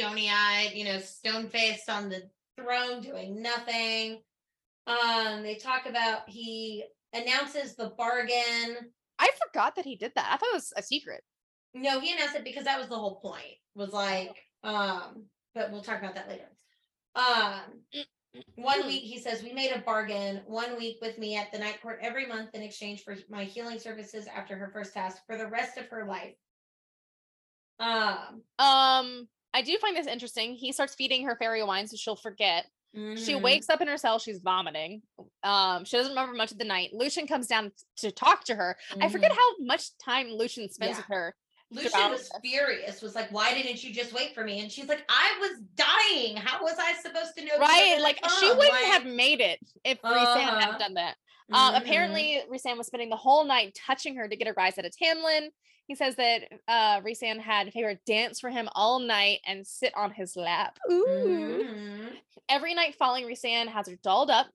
[0.00, 2.22] stony eyed, you know, stone faced on the
[2.56, 4.20] throne, doing nothing.
[4.86, 8.76] Um, they talk about he announces the bargain.
[9.18, 10.30] I forgot that he did that.
[10.32, 11.22] I thought it was a secret.
[11.74, 13.56] No, he announced it because that was the whole point.
[13.74, 16.50] Was like, um, but we'll talk about that later.
[17.14, 18.04] Um,
[18.56, 20.40] one week he says we made a bargain.
[20.46, 23.78] One week with me at the night court every month in exchange for my healing
[23.78, 26.34] services after her first task for the rest of her life.
[27.78, 30.54] Um, Um, I do find this interesting.
[30.54, 32.66] He starts feeding her fairy wine so she'll forget.
[32.92, 33.42] She mhm.
[33.42, 35.02] wakes up in her cell, she's vomiting.
[35.44, 36.90] Um, she doesn't remember much of the night.
[36.92, 38.76] Lucien comes down to talk to her.
[39.00, 39.36] I forget Mhm.
[39.36, 40.96] how much time Lucien spends Yeah.
[40.96, 41.36] with her.
[41.70, 42.32] Lucien was this.
[42.42, 43.00] furious.
[43.00, 46.36] Was like, "Why didn't you just wait for me?" And she's like, "I was dying.
[46.36, 48.00] How was I supposed to know?" Right?
[48.00, 50.58] Like she wouldn't Like, have made it if Rhysand Uh-huh.
[50.58, 51.16] hadn't done that.
[51.52, 51.78] Um, mhm.
[51.82, 54.92] apparently Rhysand was spending the whole night touching her to get a rise out of
[54.96, 55.50] Tamlin.
[55.90, 57.00] He says that uh
[57.40, 60.78] had favorite dance for him all night and sit on his lap.
[60.88, 61.64] Ooh.
[61.64, 62.12] Mhm.
[62.48, 64.46] Every night following Rhysand has her dolled up,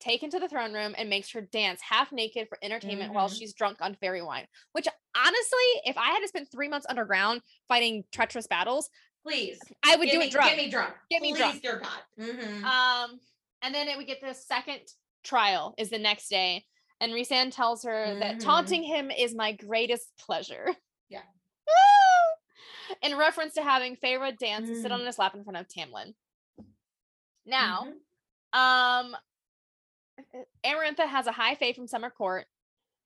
[0.00, 3.38] taken to the throne room, and makes her dance half naked for entertainment while Mhm.
[3.38, 4.48] she's drunk on fairy wine.
[4.72, 8.90] Which honestly, if I had to spend three months underground fighting treacherous battles,
[9.22, 10.48] Please, I would do me, it drunk.
[10.50, 10.96] Get me drunk.
[11.12, 11.62] Get me Please, drunk.
[11.62, 12.02] dear God.
[12.18, 12.64] Mhm.
[12.64, 13.20] Um,
[13.62, 14.80] and then it, would get the second
[15.22, 16.66] trial is the next day,
[17.02, 18.44] and Rhysand tells her that Mhm.
[18.44, 20.76] taunting him is my greatest pleasure.
[21.08, 21.24] Yeah.
[23.02, 24.94] In reference to having Feyre dance and sit Mm.
[24.94, 26.14] on his lap in front of Tamlin.
[27.44, 27.92] Now,
[28.54, 28.58] Mhm.
[28.58, 29.16] um,
[30.64, 32.46] Amarantha has a high fae from Summer Court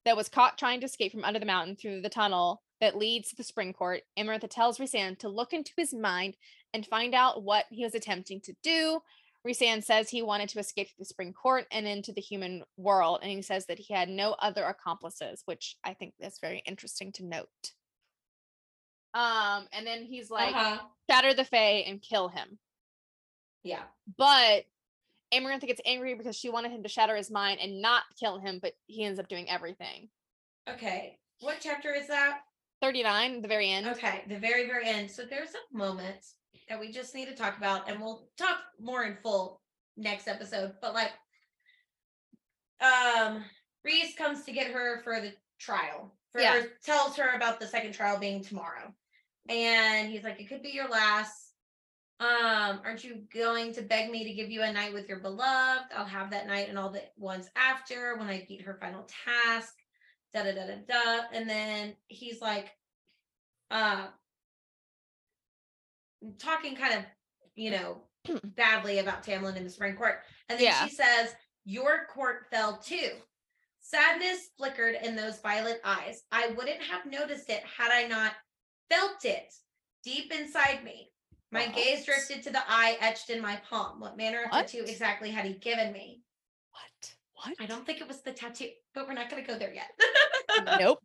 [0.04, 3.30] that was caught trying to escape from under the mountain through the tunnel that leads
[3.30, 4.02] to the Spring Court.
[4.18, 6.36] Amarantha tells Rhysand to look into his mind
[6.74, 9.02] and find out what he was attempting to do.
[9.46, 13.30] Rhysand says he wanted to escape the Spring Court and into the human world, and
[13.30, 17.24] he says that he had no other accomplices, which I think is very interesting to
[17.24, 17.72] note.
[19.14, 20.78] Um, and then he's like, Uh-huh.
[21.08, 22.58] shatter the Fae and kill him.
[23.62, 23.82] Yeah.
[24.18, 24.64] But
[25.32, 28.58] Amarantha gets angry because she wanted him to shatter his mind and not kill him,
[28.60, 30.08] but he ends up doing everything.
[30.68, 31.18] Okay.
[31.40, 32.40] What chapter is that?
[32.82, 33.86] 39, the very end.
[33.86, 35.10] Okay, the very, very end.
[35.10, 36.18] So there's a moment
[36.68, 39.60] that we just need to talk about, and we'll talk more in full
[39.96, 40.74] next episode.
[40.80, 41.12] But like,
[42.80, 43.44] um,
[43.84, 46.12] Rhys comes to get her for the trial.
[46.32, 46.56] For Yeah.
[46.56, 48.94] or tells her about the second trial being tomorrow,
[49.48, 51.54] and he's like, "It could be your last."
[52.18, 55.92] Um, aren't you going to beg me to give you a night with your beloved?
[55.94, 59.74] I'll have that night and all the ones after when I beat her final task.
[60.32, 61.26] Da da da da da.
[61.32, 62.74] And then he's like,
[63.70, 64.06] uh
[66.24, 67.04] Mm, talking kind of,
[67.54, 68.02] you know,
[68.56, 70.20] badly about Tamlin in the spring court.
[70.48, 70.84] And then Yeah.
[70.86, 73.10] she says, Your court fell too.
[73.80, 76.24] Sadness flickered in those violet eyes.
[76.32, 78.32] I wouldn't have noticed it had I not
[78.90, 79.52] felt it
[80.02, 81.12] deep inside me.
[81.52, 84.00] My gaze drifted to the eye etched in my palm.
[84.00, 84.66] What manner of What?
[84.66, 86.22] tattoo exactly had he given me?
[86.72, 87.14] What?
[87.34, 87.54] What?
[87.60, 89.90] I don't think it was the tattoo, but we're not going to go there yet.
[90.80, 90.98] Nope.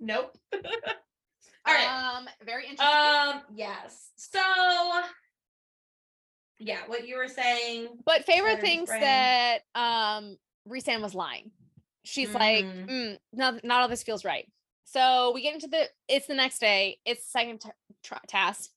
[0.00, 0.36] nope.
[1.68, 2.16] All right.
[2.16, 2.86] Um, very interesting.
[2.88, 4.10] Um, yes.
[4.16, 4.40] So
[6.58, 7.88] yeah, what you were saying.
[8.04, 10.36] but Shattered thinks that um
[10.68, 11.50] Rhysand was lying.
[12.04, 12.86] She's like, Mhm.
[12.88, 14.50] mm, not, not all this feels right.
[14.84, 16.98] So we get into the, it's the next day.
[17.04, 17.68] It's the second t-
[18.02, 18.70] tra- task.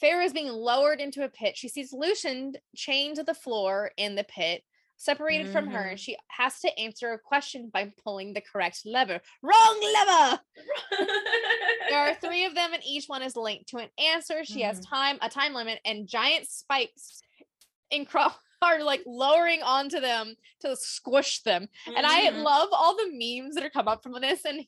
[0.00, 1.56] Feyre is being lowered into a pit.
[1.56, 4.62] She sees Lucien chained to the floor in the pit,
[4.98, 9.20] separated from her, and she has to answer a question by pulling the correct lever.
[9.42, 10.40] Wrong lever!
[11.88, 14.44] There are three of them, and each one is linked to an answer.
[14.44, 14.90] She has Mhm.
[14.90, 17.22] time, a time limit, and giant spikes
[17.90, 21.68] in cro- are like lowering onto them to squish them.
[21.86, 22.42] And I Mhm.
[22.42, 24.44] love all the memes that are come up from this.
[24.44, 24.66] And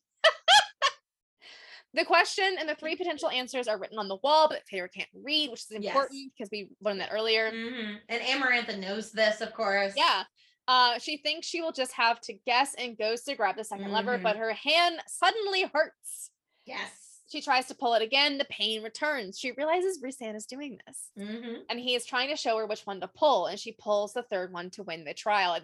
[1.95, 5.09] the question and the three potential answers are written on the wall, but Taylor can't
[5.13, 5.95] read, which is Yes.
[5.95, 7.51] important because we learned that earlier.
[7.51, 8.01] Mhm.
[8.09, 9.95] And Amarantha knows this, of course.
[9.97, 10.25] Yeah.
[10.69, 13.91] Uh, she thinks she will just have to guess and goes to grab the 2nd
[13.91, 16.31] lever, but her hand suddenly hurts.
[16.65, 17.00] Yes.
[17.31, 18.39] She tries to pull it again.
[18.39, 19.39] The pain returns.
[19.39, 21.11] She realizes Rhysand is doing this.
[21.19, 21.63] Mhm.
[21.69, 24.23] and he is trying to show her which one to pull and she pulls the
[24.25, 25.57] third one to win the trial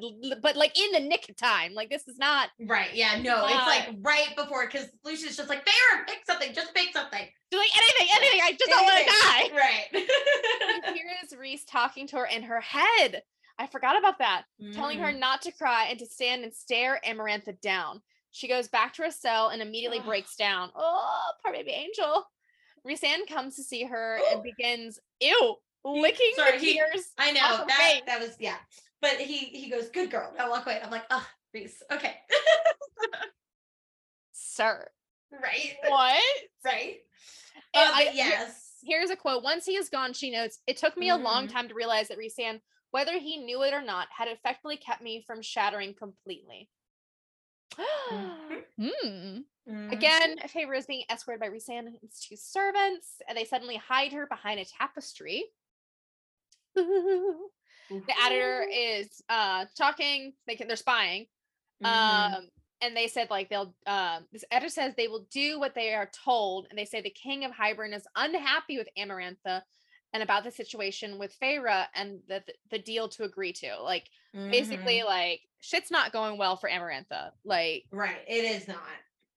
[0.42, 2.92] but like in the nick of time like this is not Right.
[2.94, 3.20] Yeah.
[3.20, 6.52] No, Uh, it's like right before because Lucia's just like, Feyre, pick something.
[6.54, 7.26] Just pick something.
[7.52, 9.50] she's like anything anything i just don't want to die
[10.84, 10.94] Right.
[10.94, 13.22] here is rhys talking to her in her head
[13.58, 15.18] i forgot about that telling her Mhm.
[15.18, 18.02] not to cry and to stand and stare amarantha down
[18.36, 22.24] she goes back to her cell and immediately breaks down oh poor baby angel
[22.86, 27.64] Rhysand comes to see her and begins ew licking sorry, the he- tears I know
[27.66, 28.02] that face.
[28.06, 28.56] that was yeah.
[29.02, 30.32] But he he goes, good girl.
[30.38, 30.80] I walk away.
[30.82, 31.82] I'm like, oh, Rhys.
[31.92, 32.14] Okay.
[34.32, 34.88] sir
[35.32, 35.74] right.
[35.88, 36.20] what
[36.64, 36.96] Right.
[37.74, 38.74] And Uh, I- but here- yes.
[38.82, 39.42] here's a quote.
[39.42, 41.52] Once he is gone, she notes, it took me a long Mhm.
[41.52, 45.22] time to realize that Rhysand, whether he knew it or not, had effectively kept me
[45.26, 46.70] from shattering completely.
[47.74, 48.60] Hmm.
[48.78, 49.92] Mhm.
[49.92, 50.36] Again,
[50.86, 54.64] being escorted by Rhysand and his two servants, and they suddenly hide her behind a
[54.64, 55.44] tapestry.
[56.78, 57.50] Ooh.
[57.88, 61.26] The Attor is uh talking, they can, they're spying.
[61.82, 61.86] Mhm.
[61.88, 62.48] Um,
[62.80, 66.10] and they said like they'll um this Attor says they will do what they are
[66.24, 69.62] told, and they say the king of Hybern is unhappy with Amarantha
[70.12, 73.76] and about the situation with Feyre and the the, deal to agree to.
[73.80, 74.10] Like
[74.50, 75.04] basically, Mhm.
[75.04, 77.30] like shit's not going well for Amarantha.
[77.44, 78.18] Like right.
[78.28, 78.78] It is not.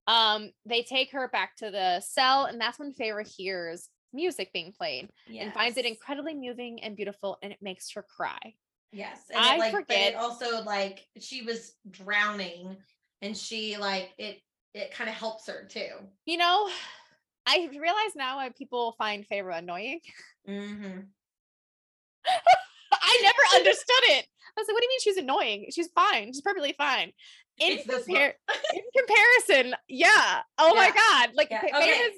[0.07, 4.73] um, they take her back to the cell, and that's when Feyre hears music being
[4.75, 8.39] played and finds it incredibly moving and beautiful, and it makes her cry.
[8.91, 9.19] Yes.
[9.29, 12.75] And I it, like, But forget- it also like she was drowning
[13.21, 14.39] and she like it
[14.73, 15.89] it kind of helps her too.
[16.25, 16.69] You know,
[17.45, 19.99] I realize now why people find Feyre annoying.
[20.47, 20.99] Mm-hmm.
[23.09, 24.25] I never understood it.
[24.57, 25.65] I was like, what do you mean she's annoying?
[25.71, 26.27] She's fine.
[26.27, 27.11] She's perfectly fine.
[27.59, 28.33] In, compar-
[28.73, 30.41] in comparison, yeah.
[30.57, 31.31] Oh my God.
[31.35, 32.09] Like, Yeah, okay.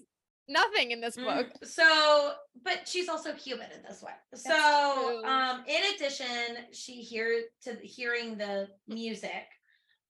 [0.48, 1.48] Nothing in this book.
[1.64, 1.68] Mhm.
[1.68, 4.12] So, but she's also human in this way.
[4.36, 5.24] So, true.
[5.24, 9.46] um, in addition, she hear to hearing the music.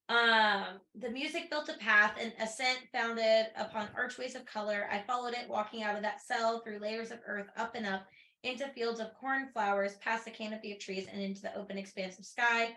[0.08, 4.88] Um, the music built a path, an ascent founded upon archways of color.
[4.90, 8.02] I followed it, walking out of that cell through layers of earth, up and up,
[8.42, 12.26] into fields of cornflowers, past the canopy of trees, and into the open expanse of
[12.26, 12.70] sky.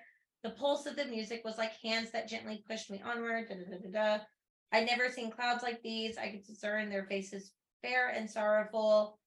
[0.44, 3.48] The pulse of the music was like hands that gently pushed me onward.
[3.50, 4.24] Da, da, da.
[4.72, 6.18] I'd never seen clouds like these.
[6.18, 7.52] I could discern their faces
[7.82, 9.18] fair and sorrowful.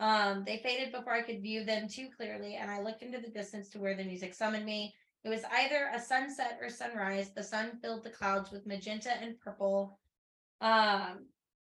[0.00, 3.30] Um, they faded before I could view them too clearly, and I looked into the
[3.30, 4.94] distance to where the music summoned me.
[5.24, 7.30] It was either a sunset or sunrise.
[7.30, 9.98] The sun filled the clouds with magenta and purple.
[10.60, 11.26] Um,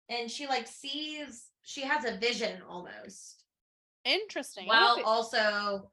[0.09, 3.43] and she like sees she has a vision almost.
[4.07, 4.71] Interesting.
[4.71, 5.91] I'm also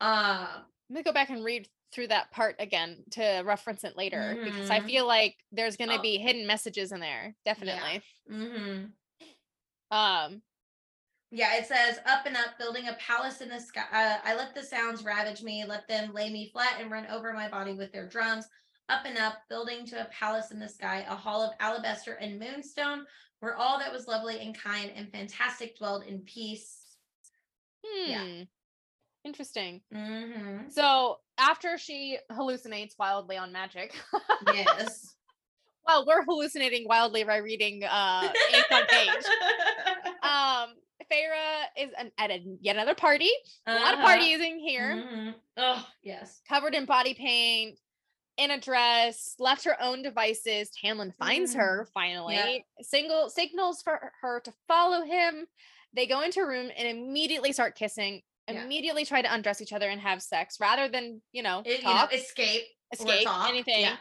[0.00, 4.70] um gonna go back and read through that part again to reference it later because
[4.70, 4.86] I Mhm.
[4.86, 6.02] feel like there's gonna Oh.
[6.02, 7.36] be hidden messages in there.
[7.44, 8.04] Definitely.
[8.28, 8.94] mhm.
[9.90, 10.42] Um,
[11.30, 13.86] Yeah, it says up and up, building a palace in the sky.
[13.90, 17.32] Uh, I let the sounds ravage me, let them lay me flat and run over
[17.32, 18.48] my body with their drums.
[18.88, 22.38] Up and up, building to a palace in the sky, a hall of alabaster and
[22.38, 23.06] moonstone,
[23.40, 26.83] where all that was lovely and kind and fantastic dwelled in peace.
[27.84, 28.10] Hmm.
[28.10, 28.44] Yeah.
[29.24, 29.80] Interesting.
[29.92, 30.68] Mm-hmm.
[30.70, 33.94] So after she hallucinates wildly on magic,
[34.52, 35.14] Yes.
[35.86, 39.08] well, we're hallucinating wildly by reading uh ink on page.
[40.24, 40.70] Um,
[41.12, 43.28] Feyre is an, at a, yet another party.
[43.66, 44.08] A lot of Uh-huh.
[44.16, 45.34] partying here, Mhm.
[45.58, 46.40] Oh, yes.
[46.48, 47.78] covered in body paint,
[48.36, 50.70] in a dress, left her own devices.
[50.82, 52.64] Tamlin finds her finally.
[52.82, 55.46] Single signals for her to follow him.
[55.94, 58.22] They go into a room and immediately start kissing.
[58.48, 58.64] Yeah.
[58.64, 61.84] Immediately try to undress each other and have sex rather than you know It- you
[61.84, 62.64] know, escape.
[62.92, 63.48] escape, talk.
[63.48, 63.80] anything.
[63.80, 63.96] Yeah.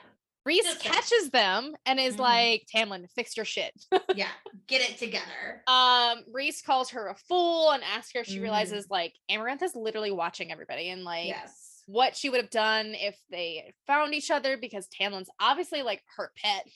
[0.45, 2.19] Rhys catches them and is Mhm.
[2.19, 3.71] like, "Tamlin, fix your shit."
[4.15, 4.27] yeah.
[4.67, 5.63] Get it together.
[5.67, 8.41] um Rhys calls her a fool and asks her if she Mhm.
[8.41, 11.72] realizes like Amaranth is literally watching everybody and like yes.
[11.87, 16.31] What she would have done if they found each other because Tamlin's obviously like her
[16.35, 16.67] pet.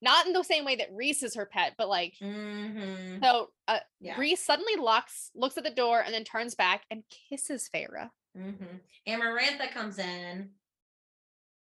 [0.00, 3.22] Not in the same way that Rhys is her pet, but like Mm-hmm.
[3.22, 4.18] so uh, Yeah.
[4.18, 8.10] Rhys suddenly locks looks at the door and then turns back and kisses Feyre.
[8.36, 8.76] Mm-hmm.
[9.08, 10.50] Amarantha comes in,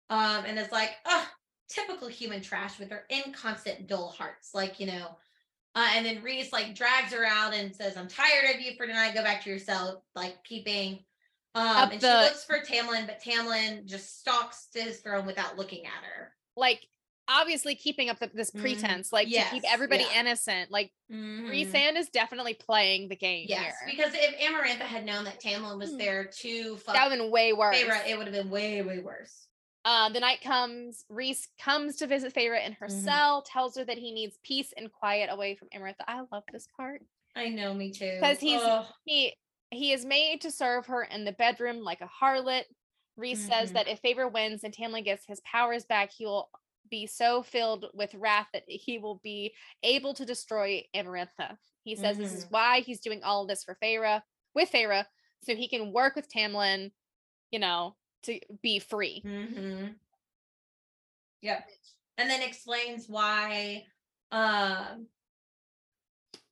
[0.10, 1.28] um, and is like, "Oh,
[1.70, 5.18] typical human trash with her inconstant dull hearts." Like, you know,
[5.76, 8.86] uh, and then Rhys like drags her out and says, "I'm tired of you for
[8.86, 9.14] tonight.
[9.14, 11.06] Go back to your cell." Like keeping,
[11.58, 15.58] um, and the- she looks for Tamlin, but Tamlin just stalks to his throne without
[15.58, 16.34] looking at her.
[16.56, 16.88] Like
[17.30, 18.62] obviously keeping up the, this Mhm.
[18.62, 20.22] pretense, like to keep everybody yeah.
[20.22, 20.72] innocent.
[20.72, 21.50] Like Mhm.
[21.50, 23.96] Rhysand is definitely playing the game Yes, here.
[23.98, 25.98] because if Amarantha had known that Tamlin was Hmm.
[25.98, 27.76] there to fuck that would have been way worse.
[27.76, 29.48] Feyre, it would have been way, way worse.
[29.84, 33.04] Uh, the night comes, Rhys comes to visit Feyre in her Mhm.
[33.04, 36.04] cell, tells her that he needs peace and quiet away from Amarantha.
[36.08, 37.02] I love this part.
[37.36, 38.16] I know, me too.
[38.22, 38.62] Because he's-.
[39.06, 39.36] He
[39.72, 42.64] he is made to serve her in the bedroom like a harlot.
[43.18, 43.74] Rhys says Mhm.
[43.74, 46.50] that if Feyre wins and Tamlin gets his powers back, he will
[46.90, 49.54] be so filled with wrath that he will be
[49.84, 51.58] able to destroy Amarantha.
[51.84, 52.52] He says this is Mhm.
[52.52, 54.22] why he's doing all of this for Feyre
[54.54, 55.06] with Feyre,
[55.44, 56.94] so he can work with Tamlin,
[57.52, 59.22] you know, to be free.
[59.26, 59.94] Mm-hmm.
[61.42, 61.70] Yep.
[62.18, 63.88] And then explains why
[64.32, 65.10] um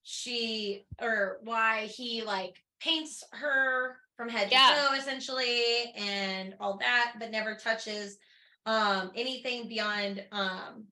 [0.04, 4.68] she or why he like paints her from head Yeah.
[4.68, 8.18] to toe essentially and all that, but never touches
[8.66, 10.86] um anything beyond um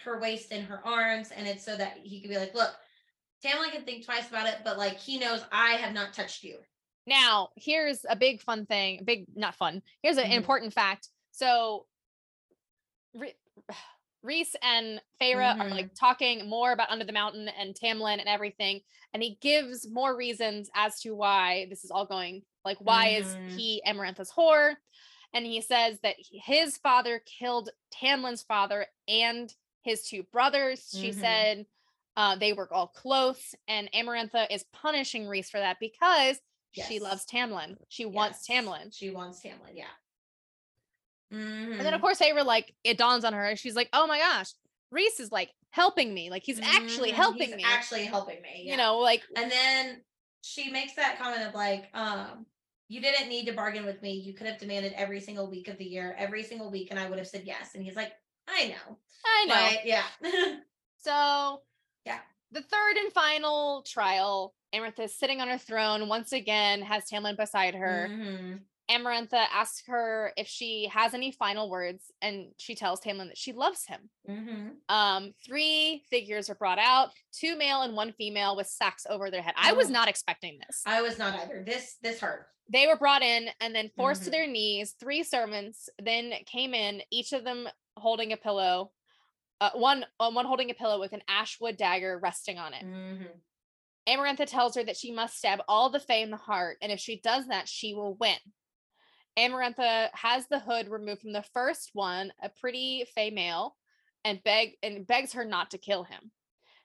[0.00, 1.30] her waist and her arms.
[1.30, 2.74] And it's so that he could be like, look,
[3.44, 6.58] Tamlin can think twice about it, but like he knows I have not touched you.
[7.06, 9.82] Now, here's a big fun thing, big not fun.
[10.02, 10.32] Here's an Mhm.
[10.36, 11.08] important fact.
[11.30, 11.86] So
[13.14, 13.36] Re-
[14.26, 15.70] Rhys and Feyre are Mhm.
[15.70, 18.82] like talking more about Under the Mountain and Tamlin and everything,
[19.14, 22.44] and he gives more reasons as to why this is all going.
[22.64, 23.18] Like, why Mhm.
[23.20, 24.76] is he Amarantha's whore?
[25.32, 30.90] And he says that his father killed Tamlin's father and his two brothers.
[30.98, 31.20] She Mhm.
[31.20, 31.66] said
[32.18, 36.40] uh, they were all close, and Amarantha is punishing Rhys for that because
[36.72, 37.76] she loves Tamlin.
[37.88, 38.64] She wants Yes.
[38.64, 38.90] Tamlin.
[38.96, 39.90] She wants Tamlin, yeah.
[41.30, 43.56] And then of course Feyre like it dawns on her.
[43.56, 44.52] She's like, "Oh my gosh,
[44.90, 46.30] Rhys is like helping me.
[46.30, 47.62] Like he's actually Mhm, helping he's me.
[47.64, 48.64] Actually helping me.
[48.64, 50.02] You know, like And then
[50.42, 52.46] she makes that comment of like, um,
[52.88, 54.12] you didn't need to bargain with me.
[54.14, 57.08] You could have demanded every single week of the year, every single week, and I
[57.08, 57.74] would have said yes.
[57.74, 58.12] And he's like,
[58.48, 58.98] I know.
[59.24, 59.54] I know.
[59.54, 59.80] Right?
[59.84, 60.04] Yeah.
[60.98, 61.62] So
[62.04, 62.18] Yeah.
[62.52, 67.36] The third and final trial, Amarantha is sitting on her throne once again, has Tamlin
[67.36, 68.08] beside her.
[68.12, 68.60] Mhm.
[68.90, 73.52] Amarantha asks her if she has any final words, and she tells Tamlin that she
[73.52, 74.10] loves him.
[74.28, 74.76] Mhm.
[74.88, 79.42] Um, three figures are brought out, two male and one female with sacks over their
[79.42, 79.54] head.
[79.56, 79.92] I was Oh.
[79.92, 80.82] not expecting this.
[80.86, 81.64] I was not either.
[81.64, 82.48] This this hurt.
[82.68, 84.32] they were brought in and then forced to Mhm.
[84.32, 84.92] their knees.
[84.98, 88.92] Three servants then came in, each of them holding a pillow,
[89.60, 92.84] uh, one uh, one holding a pillow with an ashwood dagger resting on it.
[92.84, 93.40] Mhm.
[94.08, 97.00] Amarantha tells her that she must stab all the Fae in the heart, and if
[97.00, 98.38] she does that, she will win.
[99.38, 103.76] Amarantha has the hood removed from the first one, a pretty Fae male,
[104.24, 106.30] and beg and begs her not to kill him.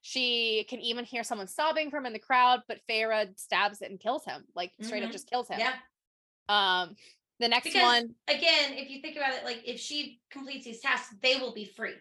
[0.02, 4.00] She can even hear someone sobbing from in the crowd, but Feyre stabs it and
[4.00, 5.14] kills him, like straight up Mhm.
[5.14, 5.60] just kills him.
[5.60, 5.78] Yeah.
[6.50, 6.96] Um,
[7.40, 10.82] the next Because one, again, if you think about it, like if she completes these
[10.82, 11.96] tasks, they will be free.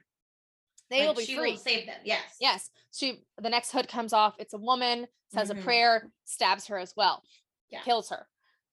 [0.88, 1.50] they will Like, be she free.
[1.52, 2.00] Will save them.
[2.04, 2.36] Yes.
[2.40, 2.68] Yes.
[2.92, 4.34] She the next hood comes off.
[4.40, 5.60] It's a woman, says Mhm.
[5.60, 7.22] a prayer, stabs her as well.
[7.68, 7.82] Yeah.
[7.82, 8.28] Kills her.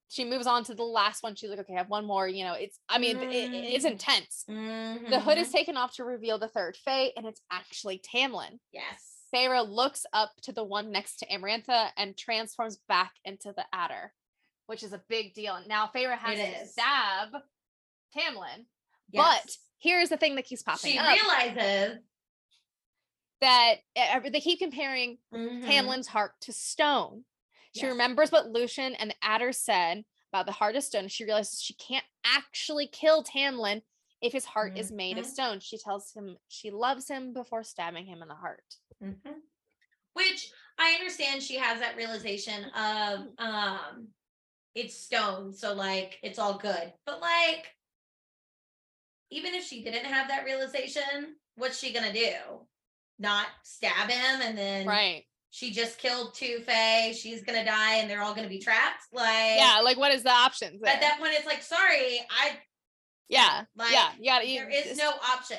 [0.09, 1.35] She moves on to the last one.
[1.35, 2.27] She's like, okay, I have one more.
[2.27, 3.91] You know, it's I mean, it- it- it's Mhm.
[3.91, 4.43] intense.
[4.45, 5.51] The hood is Mhm.
[5.51, 8.59] taken off to reveal the third Fae, and it's actually Tamlin.
[8.71, 9.13] Yes.
[9.33, 14.11] Feyre looks up to the one next to Amarantha and transforms back into the Attor,
[14.67, 15.61] which is a big deal.
[15.67, 16.71] Now Feyre has It to is.
[16.71, 17.43] stab
[18.15, 18.65] Tamlin.
[19.11, 21.99] But here's the thing that keeps popping she up realizes
[23.41, 25.65] that uh, they keep comparing Mhm.
[25.65, 27.25] Tamlin's heart to stone.
[27.77, 27.91] She Yes.
[27.91, 30.03] remembers what Lucien and the Attor said
[30.33, 31.07] about the heart of stone.
[31.07, 33.83] She realizes she can't actually kill Tamlin
[34.19, 35.29] if his heart is made of Mhm.
[35.29, 35.59] stone.
[35.59, 38.77] She tells him she loves him before stabbing him in the heart.
[39.01, 39.43] Mhm.
[40.13, 44.13] Which I understand she has that realization of um
[44.73, 46.93] it's stone, so like it's all good.
[47.05, 47.77] But like
[49.29, 52.67] even if she didn't have that realization, what's she gonna do?
[53.19, 55.26] Not stab him and then Right.
[55.49, 59.03] She just killed two Fae, she's gonna die and they're all gonna be trapped.
[59.13, 59.79] Like Yeah.
[59.83, 60.81] Like, what is the options?
[60.83, 62.51] at that point it's like, sorry, I
[63.29, 63.63] yeah.
[63.75, 64.09] like, yeah.
[64.19, 65.57] You got there is no option.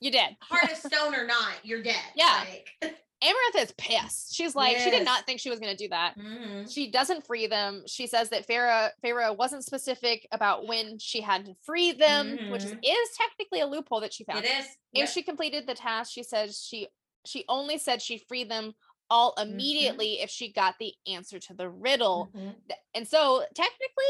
[0.00, 0.36] You did.
[0.42, 1.96] Heart of stone or not, you're dead.
[2.14, 2.44] Yeah.
[2.82, 4.32] Like Amarantha is pissed.
[4.32, 6.16] She's like, she did not think she was gonna do that.
[6.16, 6.72] Mhm.
[6.72, 7.82] She doesn't free them.
[7.88, 12.62] She says that Feyre Feyre wasn't specific about when she had to free them, which
[12.62, 14.44] is, is technically a loophole that she found.
[14.44, 14.66] It is.
[14.92, 15.08] If Yep.
[15.08, 16.86] she completed the task, she says she
[17.26, 18.74] she only said she freed them
[19.10, 19.50] all Mm-hmm.
[19.52, 22.30] immediately if she got the answer to the riddle.
[22.34, 22.54] Mhm.
[22.94, 24.04] And so technically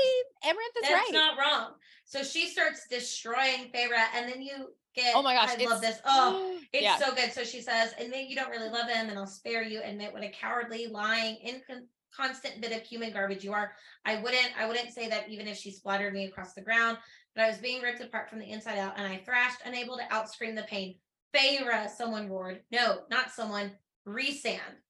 [0.44, 1.10] Amarantha's That's right.
[1.12, 1.74] not wrong.
[2.04, 5.14] So she starts destroying Feyre, and then you get.
[5.14, 6.00] oh my gosh, I love this.
[6.04, 6.96] Oh, it's yeah.
[6.98, 7.32] so good.
[7.32, 9.80] So she says, and "Admit you don't really love him, and I'll spare you.
[9.84, 13.72] Admit what a cowardly, lying, inconstant bit of human garbage you are.
[14.04, 14.50] I wouldn't.
[14.58, 16.98] I wouldn't say that even if she splattered me across the ground.
[17.34, 20.04] But I was being ripped apart from the inside out, and I thrashed, unable to
[20.04, 20.96] outscream the pain.
[21.36, 22.62] Feyre, someone roared.
[22.72, 23.72] No, not someone.
[24.06, 24.80] Rhysand.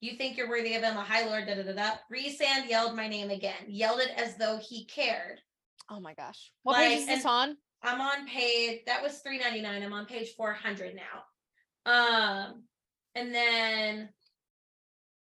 [0.00, 1.90] You think you're worthy of him, a high lord, da da da da.
[2.12, 5.40] Rhysand yelled my name again, yelled it as though he cared.
[5.90, 6.52] Oh my gosh.
[6.62, 7.56] What Like, page is this on?
[7.82, 9.82] I'm on page that was 399.
[9.82, 11.90] I'm on page 400 now.
[11.90, 12.64] Um,
[13.14, 14.08] and then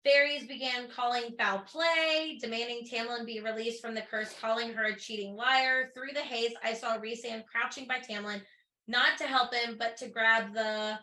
[0.03, 4.95] fairies began calling foul play, demanding Tamlin be released from the curse, calling her a
[4.95, 5.91] cheating liar.
[5.95, 8.41] Through the haze, I saw Rhysand crouching by Tamlin,
[8.88, 10.99] not to help him, but to grab the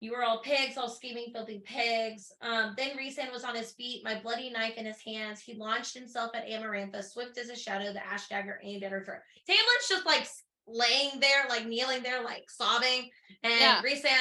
[0.00, 2.30] you were all pigs, all scheming, filthy pigs.
[2.42, 5.40] Um, then Rhysand was on his feet, my bloody knife in his hands.
[5.40, 9.02] He launched himself at Amarantha, swift as a shadow, the ash dagger aimed at her
[9.02, 9.20] throat.
[9.46, 10.28] Tamlin's just like
[10.66, 13.10] laying there, like kneeling there, like sobbing,
[13.42, 13.80] and Yeah.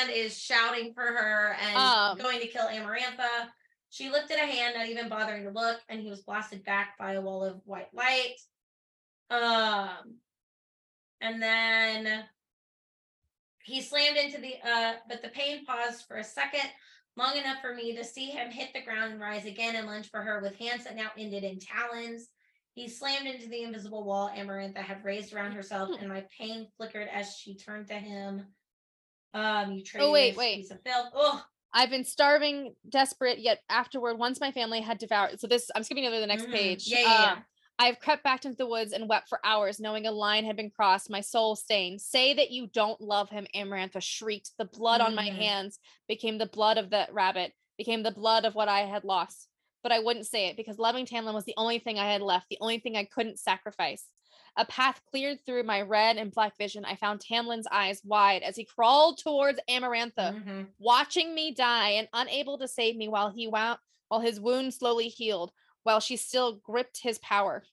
[0.09, 3.49] Is shouting for her and Um, going to kill Amarantha.
[3.89, 7.13] She lifted a hand, not even bothering to look, and he was blasted back by
[7.13, 8.36] a wall of white light.
[9.30, 10.19] Um,
[11.21, 12.26] and then
[13.66, 16.70] he slammed into the uh, but the pain paused for a second,
[17.18, 20.09] long enough for me to see him hit the ground and rise again and lunge
[20.09, 22.30] for her with hands that now ended in talons.
[22.74, 27.07] He slammed into the invisible wall Amarantha had raised around herself, and my pain flickered
[27.11, 28.45] as she turned to him.
[29.34, 30.57] Um, you Oh, wait, wait.
[30.57, 31.09] piece of filth.
[31.13, 31.43] Oh,
[31.74, 35.39] I've been starving, desperate, yet afterward, once my family had devoured.
[35.39, 36.51] So this, I'm skipping over the next Mhm.
[36.51, 36.88] page.
[36.88, 37.41] Yeah, yeah, yeah.
[37.78, 40.55] Um, I've crept back into the woods and wept for hours, knowing a line had
[40.55, 42.01] been crossed, my soul stained.
[42.01, 44.51] Say that you don't love him, Amarantha shrieked.
[44.57, 45.36] The blood on my Mhm.
[45.36, 49.49] hands became the blood of the rabbit, became the blood of what I had lost.
[49.84, 52.49] But I wouldn't say it because loving Tamlin was the only thing I had left,
[52.49, 54.09] the only thing I couldn't sacrifice.
[54.57, 56.86] A path cleared through my red and black vision.
[56.86, 60.73] I found Tamlin's eyes wide as he crawled towards Amarantha mhm.
[60.80, 65.09] watching me die and unable to save me while he wound while his wound slowly
[65.09, 65.51] healed
[65.86, 67.64] while she still gripped his power.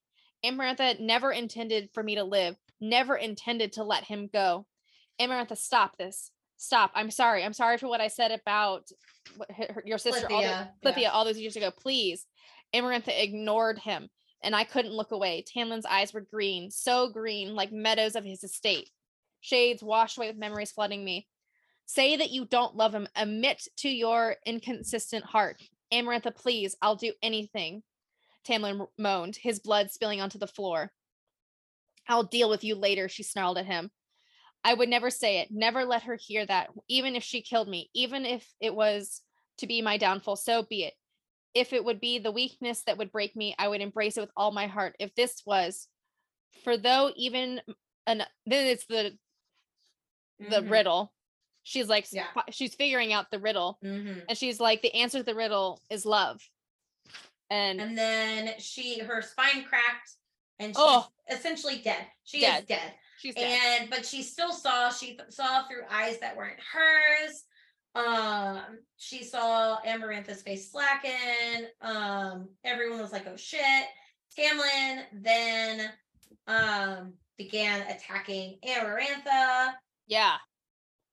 [0.44, 4.66] Amarantha never intended for me to live never intended to let him go.
[5.20, 6.30] Amarantha stop this.
[6.58, 6.90] Stop.
[6.94, 7.44] I'm sorry.
[7.44, 8.90] I'm sorry for what i said about
[9.36, 11.10] what- her- your sister all, the, Clythia, Clythia yeah.
[11.10, 11.70] all those years ago.
[11.70, 12.26] Please.
[12.74, 14.08] Amarantha ignored him
[14.42, 15.44] and i couldn't look away.
[15.46, 18.90] Tamlin's eyes were green so green like meadows of his estate.
[19.40, 21.28] Shades washed away with memories flooding me.
[21.86, 23.08] Say that you don't love him.
[23.16, 25.60] Admit to your inconsistent heart.
[25.92, 27.82] Amarantha, please, I'll do anything.
[28.44, 30.92] Tamlin moaned, his blood spilling onto the floor.
[32.08, 33.90] I'll deal with you later, she snarled at him.
[34.64, 37.90] I would never say it, never let her hear that, even if she killed me,
[37.94, 39.22] even if it was
[39.58, 40.94] to be my downfall, so be it.
[41.54, 44.30] If it would be the weakness that would break me, I would embrace it with
[44.36, 44.96] all my heart.
[44.98, 45.88] If this was,
[46.64, 47.60] for though even
[48.06, 49.18] an then it's the
[50.38, 50.70] the Mhm.
[50.70, 51.14] riddle.
[51.62, 52.32] She's like Yeah.
[52.50, 54.24] she's figuring out the riddle Mhm.
[54.28, 56.42] and she's like the answer to the riddle is love.
[57.52, 60.10] And, And then she her spine cracked
[60.58, 61.06] and she's Oh.
[61.30, 62.06] essentially dead.
[62.24, 62.60] She Dead.
[62.62, 62.94] is dead.
[63.18, 63.80] she's dead.
[63.82, 67.44] And but she still saw, she saw through eyes that weren't hers.
[67.94, 71.66] Um, she saw Amarantha's face slacken.
[71.82, 73.84] Um, everyone was like, oh shit.
[74.38, 75.90] Tamlin then
[76.46, 79.74] um began attacking Amarantha.
[80.06, 80.36] yeah.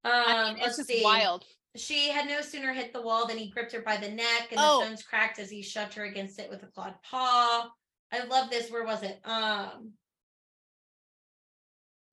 [0.05, 1.03] Um, I mean, it's just see.
[1.03, 1.43] wild.
[1.75, 4.59] She had no sooner hit the wall than he gripped her by the neck and
[4.59, 4.79] Oh.
[4.79, 7.69] the stones cracked as he shoved her against it with a clawed paw.
[8.11, 8.71] I love this.
[8.71, 9.19] Where was it?
[9.23, 9.93] Um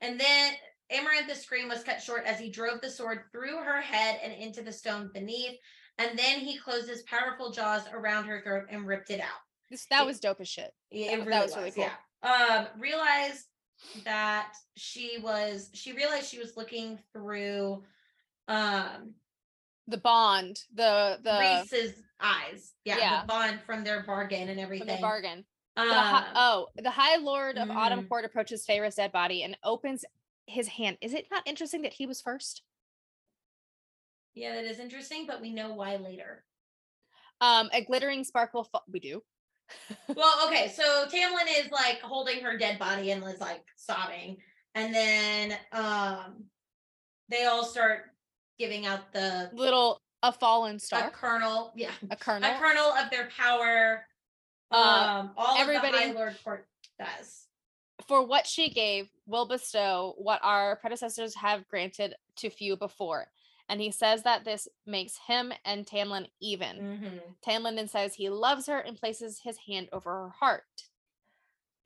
[0.02, 0.52] and then
[0.92, 4.62] Amarantha's scream was cut short as he drove the sword through her head and into
[4.62, 5.58] the stone beneath.
[5.98, 9.40] And then he closed his powerful jaws around her throat and ripped it out.
[9.70, 10.72] This that it- was dope as shit.
[10.90, 11.84] Yeah, That- it that really was really cool.
[11.84, 11.96] Yeah.
[12.70, 13.46] Um, realized
[14.04, 17.84] that she was she realized she was looking through
[18.48, 19.14] um
[19.88, 22.72] The bond, the the Rhys's eyes.
[22.84, 23.20] Yeah, Yeah.
[23.22, 24.86] the bond from their bargain and from everything.
[24.88, 25.44] the bargain.
[25.76, 28.08] Um, The hi- oh, the High Lord of Autumn mhm.
[28.08, 30.04] Court approaches Feyre's dead body and opens
[30.46, 30.96] his hand.
[31.00, 32.62] Is it not interesting that he was first?
[34.34, 36.44] yeah, that is interesting, but we know why later.
[37.40, 38.64] Um, a glittering sparkle.
[38.64, 39.22] Fa- we do.
[40.14, 44.36] well, okay, so Tamlin is like holding her dead body and is like sobbing,
[44.74, 46.44] and then um
[47.28, 48.10] they all start
[48.58, 52.50] giving out the Little a fallen star, a kernel, yeah, a kernel.
[52.50, 54.06] a kernel of their power.
[54.70, 54.76] Uh,
[55.20, 56.66] Um, all everybody- High Lord Court
[56.98, 57.46] does.
[58.08, 63.30] For what she gave, will bestow what our predecessors have granted to few before.
[63.68, 66.76] And he says that this makes him and Tamlin even.
[66.78, 67.36] Mhm.
[67.42, 70.88] Tamlin then says he loves her and places his hand over her heart.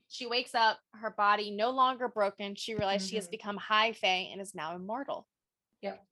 [0.08, 2.54] She wakes up, her body no longer broken.
[2.54, 3.30] She realized she has Mhm.
[3.30, 5.26] become high fae and is now immortal.
[5.80, 6.04] Yep.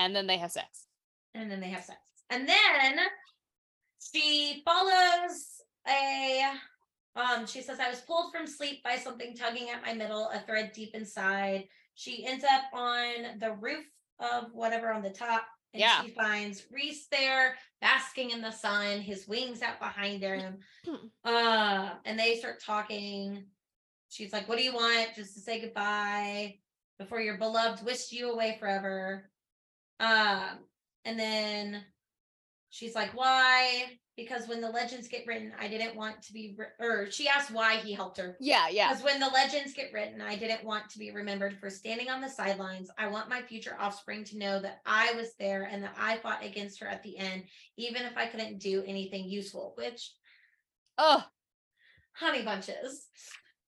[0.00, 0.86] And then they have sex.
[1.34, 1.98] And then they have sex.
[2.30, 2.98] And then
[4.00, 5.46] she follows
[5.88, 6.42] a
[7.16, 10.40] um she says I was pulled from sleep by something tugging at my middle, a
[10.40, 11.64] thread deep inside.
[11.94, 13.84] She ends up on the roof
[14.18, 15.42] of whatever on the top.
[15.74, 16.02] And Yeah.
[16.02, 20.58] she finds Rhys there basking in the sun, his wings out behind him.
[20.84, 20.94] Hmm.
[21.24, 23.44] uh, and they start talking.
[24.08, 25.14] She's like, What do you want?
[25.14, 26.58] Just to say goodbye
[26.98, 29.29] before your beloved wished you away forever.
[30.00, 30.58] Um,
[31.04, 31.84] and then
[32.70, 33.98] she's like, Why?
[34.16, 37.50] Because when the legends get written, I didn't want to be, re- or she asked
[37.50, 38.36] why he helped her.
[38.38, 38.88] Yeah, yeah.
[38.90, 42.20] Because when the legends get written, I didn't want to be remembered for standing on
[42.20, 42.90] the sidelines.
[42.98, 46.44] I want my future offspring to know that I was there and that I fought
[46.44, 47.44] against her at the end,
[47.78, 50.12] even if I couldn't do anything useful, which
[50.98, 51.24] Oh,
[52.12, 53.06] honey bunches.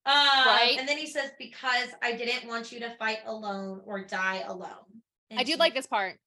[0.04, 0.76] Um, Right.
[0.78, 5.01] And then he says, because I didn't want you to fight alone or die alone.
[5.38, 6.18] I do she- like this part.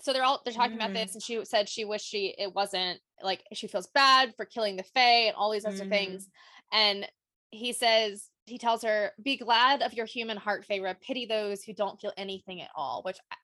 [0.00, 0.94] So they're all they're talking about Mhm.
[0.94, 4.76] this, and she said she wished she it wasn't like she feels bad for killing
[4.76, 5.88] the Fae and all these other Mhm.
[5.90, 6.28] things.
[6.72, 7.10] And
[7.50, 10.98] he says he tells her, "Be glad of your human heart, Feyre.
[11.00, 13.36] Pity those who don't feel anything at all." Which I-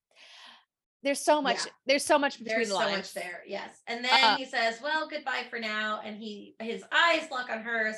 [1.03, 1.67] there's so much.
[1.67, 1.73] Yeah.
[1.87, 2.97] There's so much between There's the so lines.
[2.97, 3.43] much there.
[3.47, 3.83] Yes.
[3.89, 6.01] And then Uh, he says, Well, goodbye for now.
[6.03, 7.97] And he his eyes lock on hers.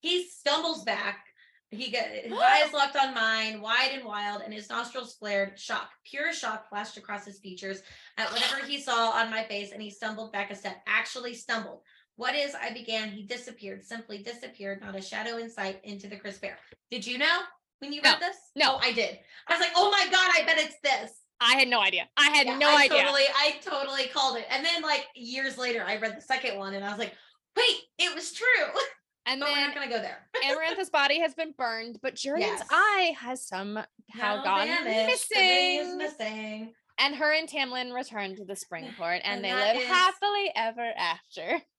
[0.00, 1.24] He stumbles back.
[1.72, 5.58] He got his eyes locked on mine, wide and wild, and his nostrils flared.
[5.58, 7.82] Shock, pure shock flashed across his features
[8.18, 10.76] at whatever he saw on my face, and he stumbled back a step.
[10.86, 11.80] Actually stumbled.
[12.16, 12.54] What is?
[12.54, 13.08] I began.
[13.08, 16.58] He disappeared, simply disappeared, not a shadow in sight into the crisp air.
[16.90, 17.40] Did you know
[17.78, 18.36] when you read this?
[18.54, 18.74] no.
[18.74, 19.18] Oh, I did.
[19.48, 21.22] I was like, oh my god, I bet it's this.
[21.40, 22.08] I had no idea.
[22.16, 23.02] I had Yeah, no I idea.
[23.02, 24.44] Totally, I totally called it.
[24.50, 27.14] And then like years later, I read the second one and I was like,
[27.56, 28.46] wait, it was true.
[29.26, 30.18] and but we're not gonna go there.
[30.44, 32.66] Amarantha's body has been burned, but Jurian's Yes.
[32.70, 35.30] eye has somehow Now gone vanished.
[35.30, 35.96] Missing.
[35.98, 36.74] missing.
[36.98, 40.50] And her and Tamlin return to the Spring Court, and, And they live is- happily
[40.54, 41.62] ever after.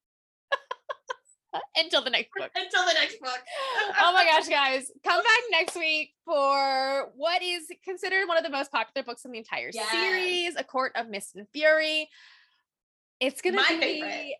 [1.76, 2.50] Until the next book.
[2.56, 3.38] Until the next book.
[4.00, 4.90] oh my gosh, guys.
[5.04, 9.30] Come back next week for what is considered one of the most popular books in
[9.30, 9.88] the entire Yes.
[9.88, 12.08] series, A Court of Mist and Fury.
[13.20, 14.32] It's gonna My be favorite.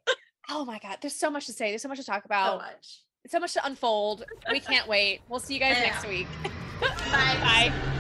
[0.51, 1.71] Oh my god, there's so much to say.
[1.71, 2.61] There's so much to talk about.
[2.61, 2.99] So much.
[3.29, 4.25] so much to unfold.
[4.51, 5.21] We can't wait.
[5.29, 6.27] We'll see you guys next week.
[6.81, 7.71] Bye.
[7.73, 7.91] Bye.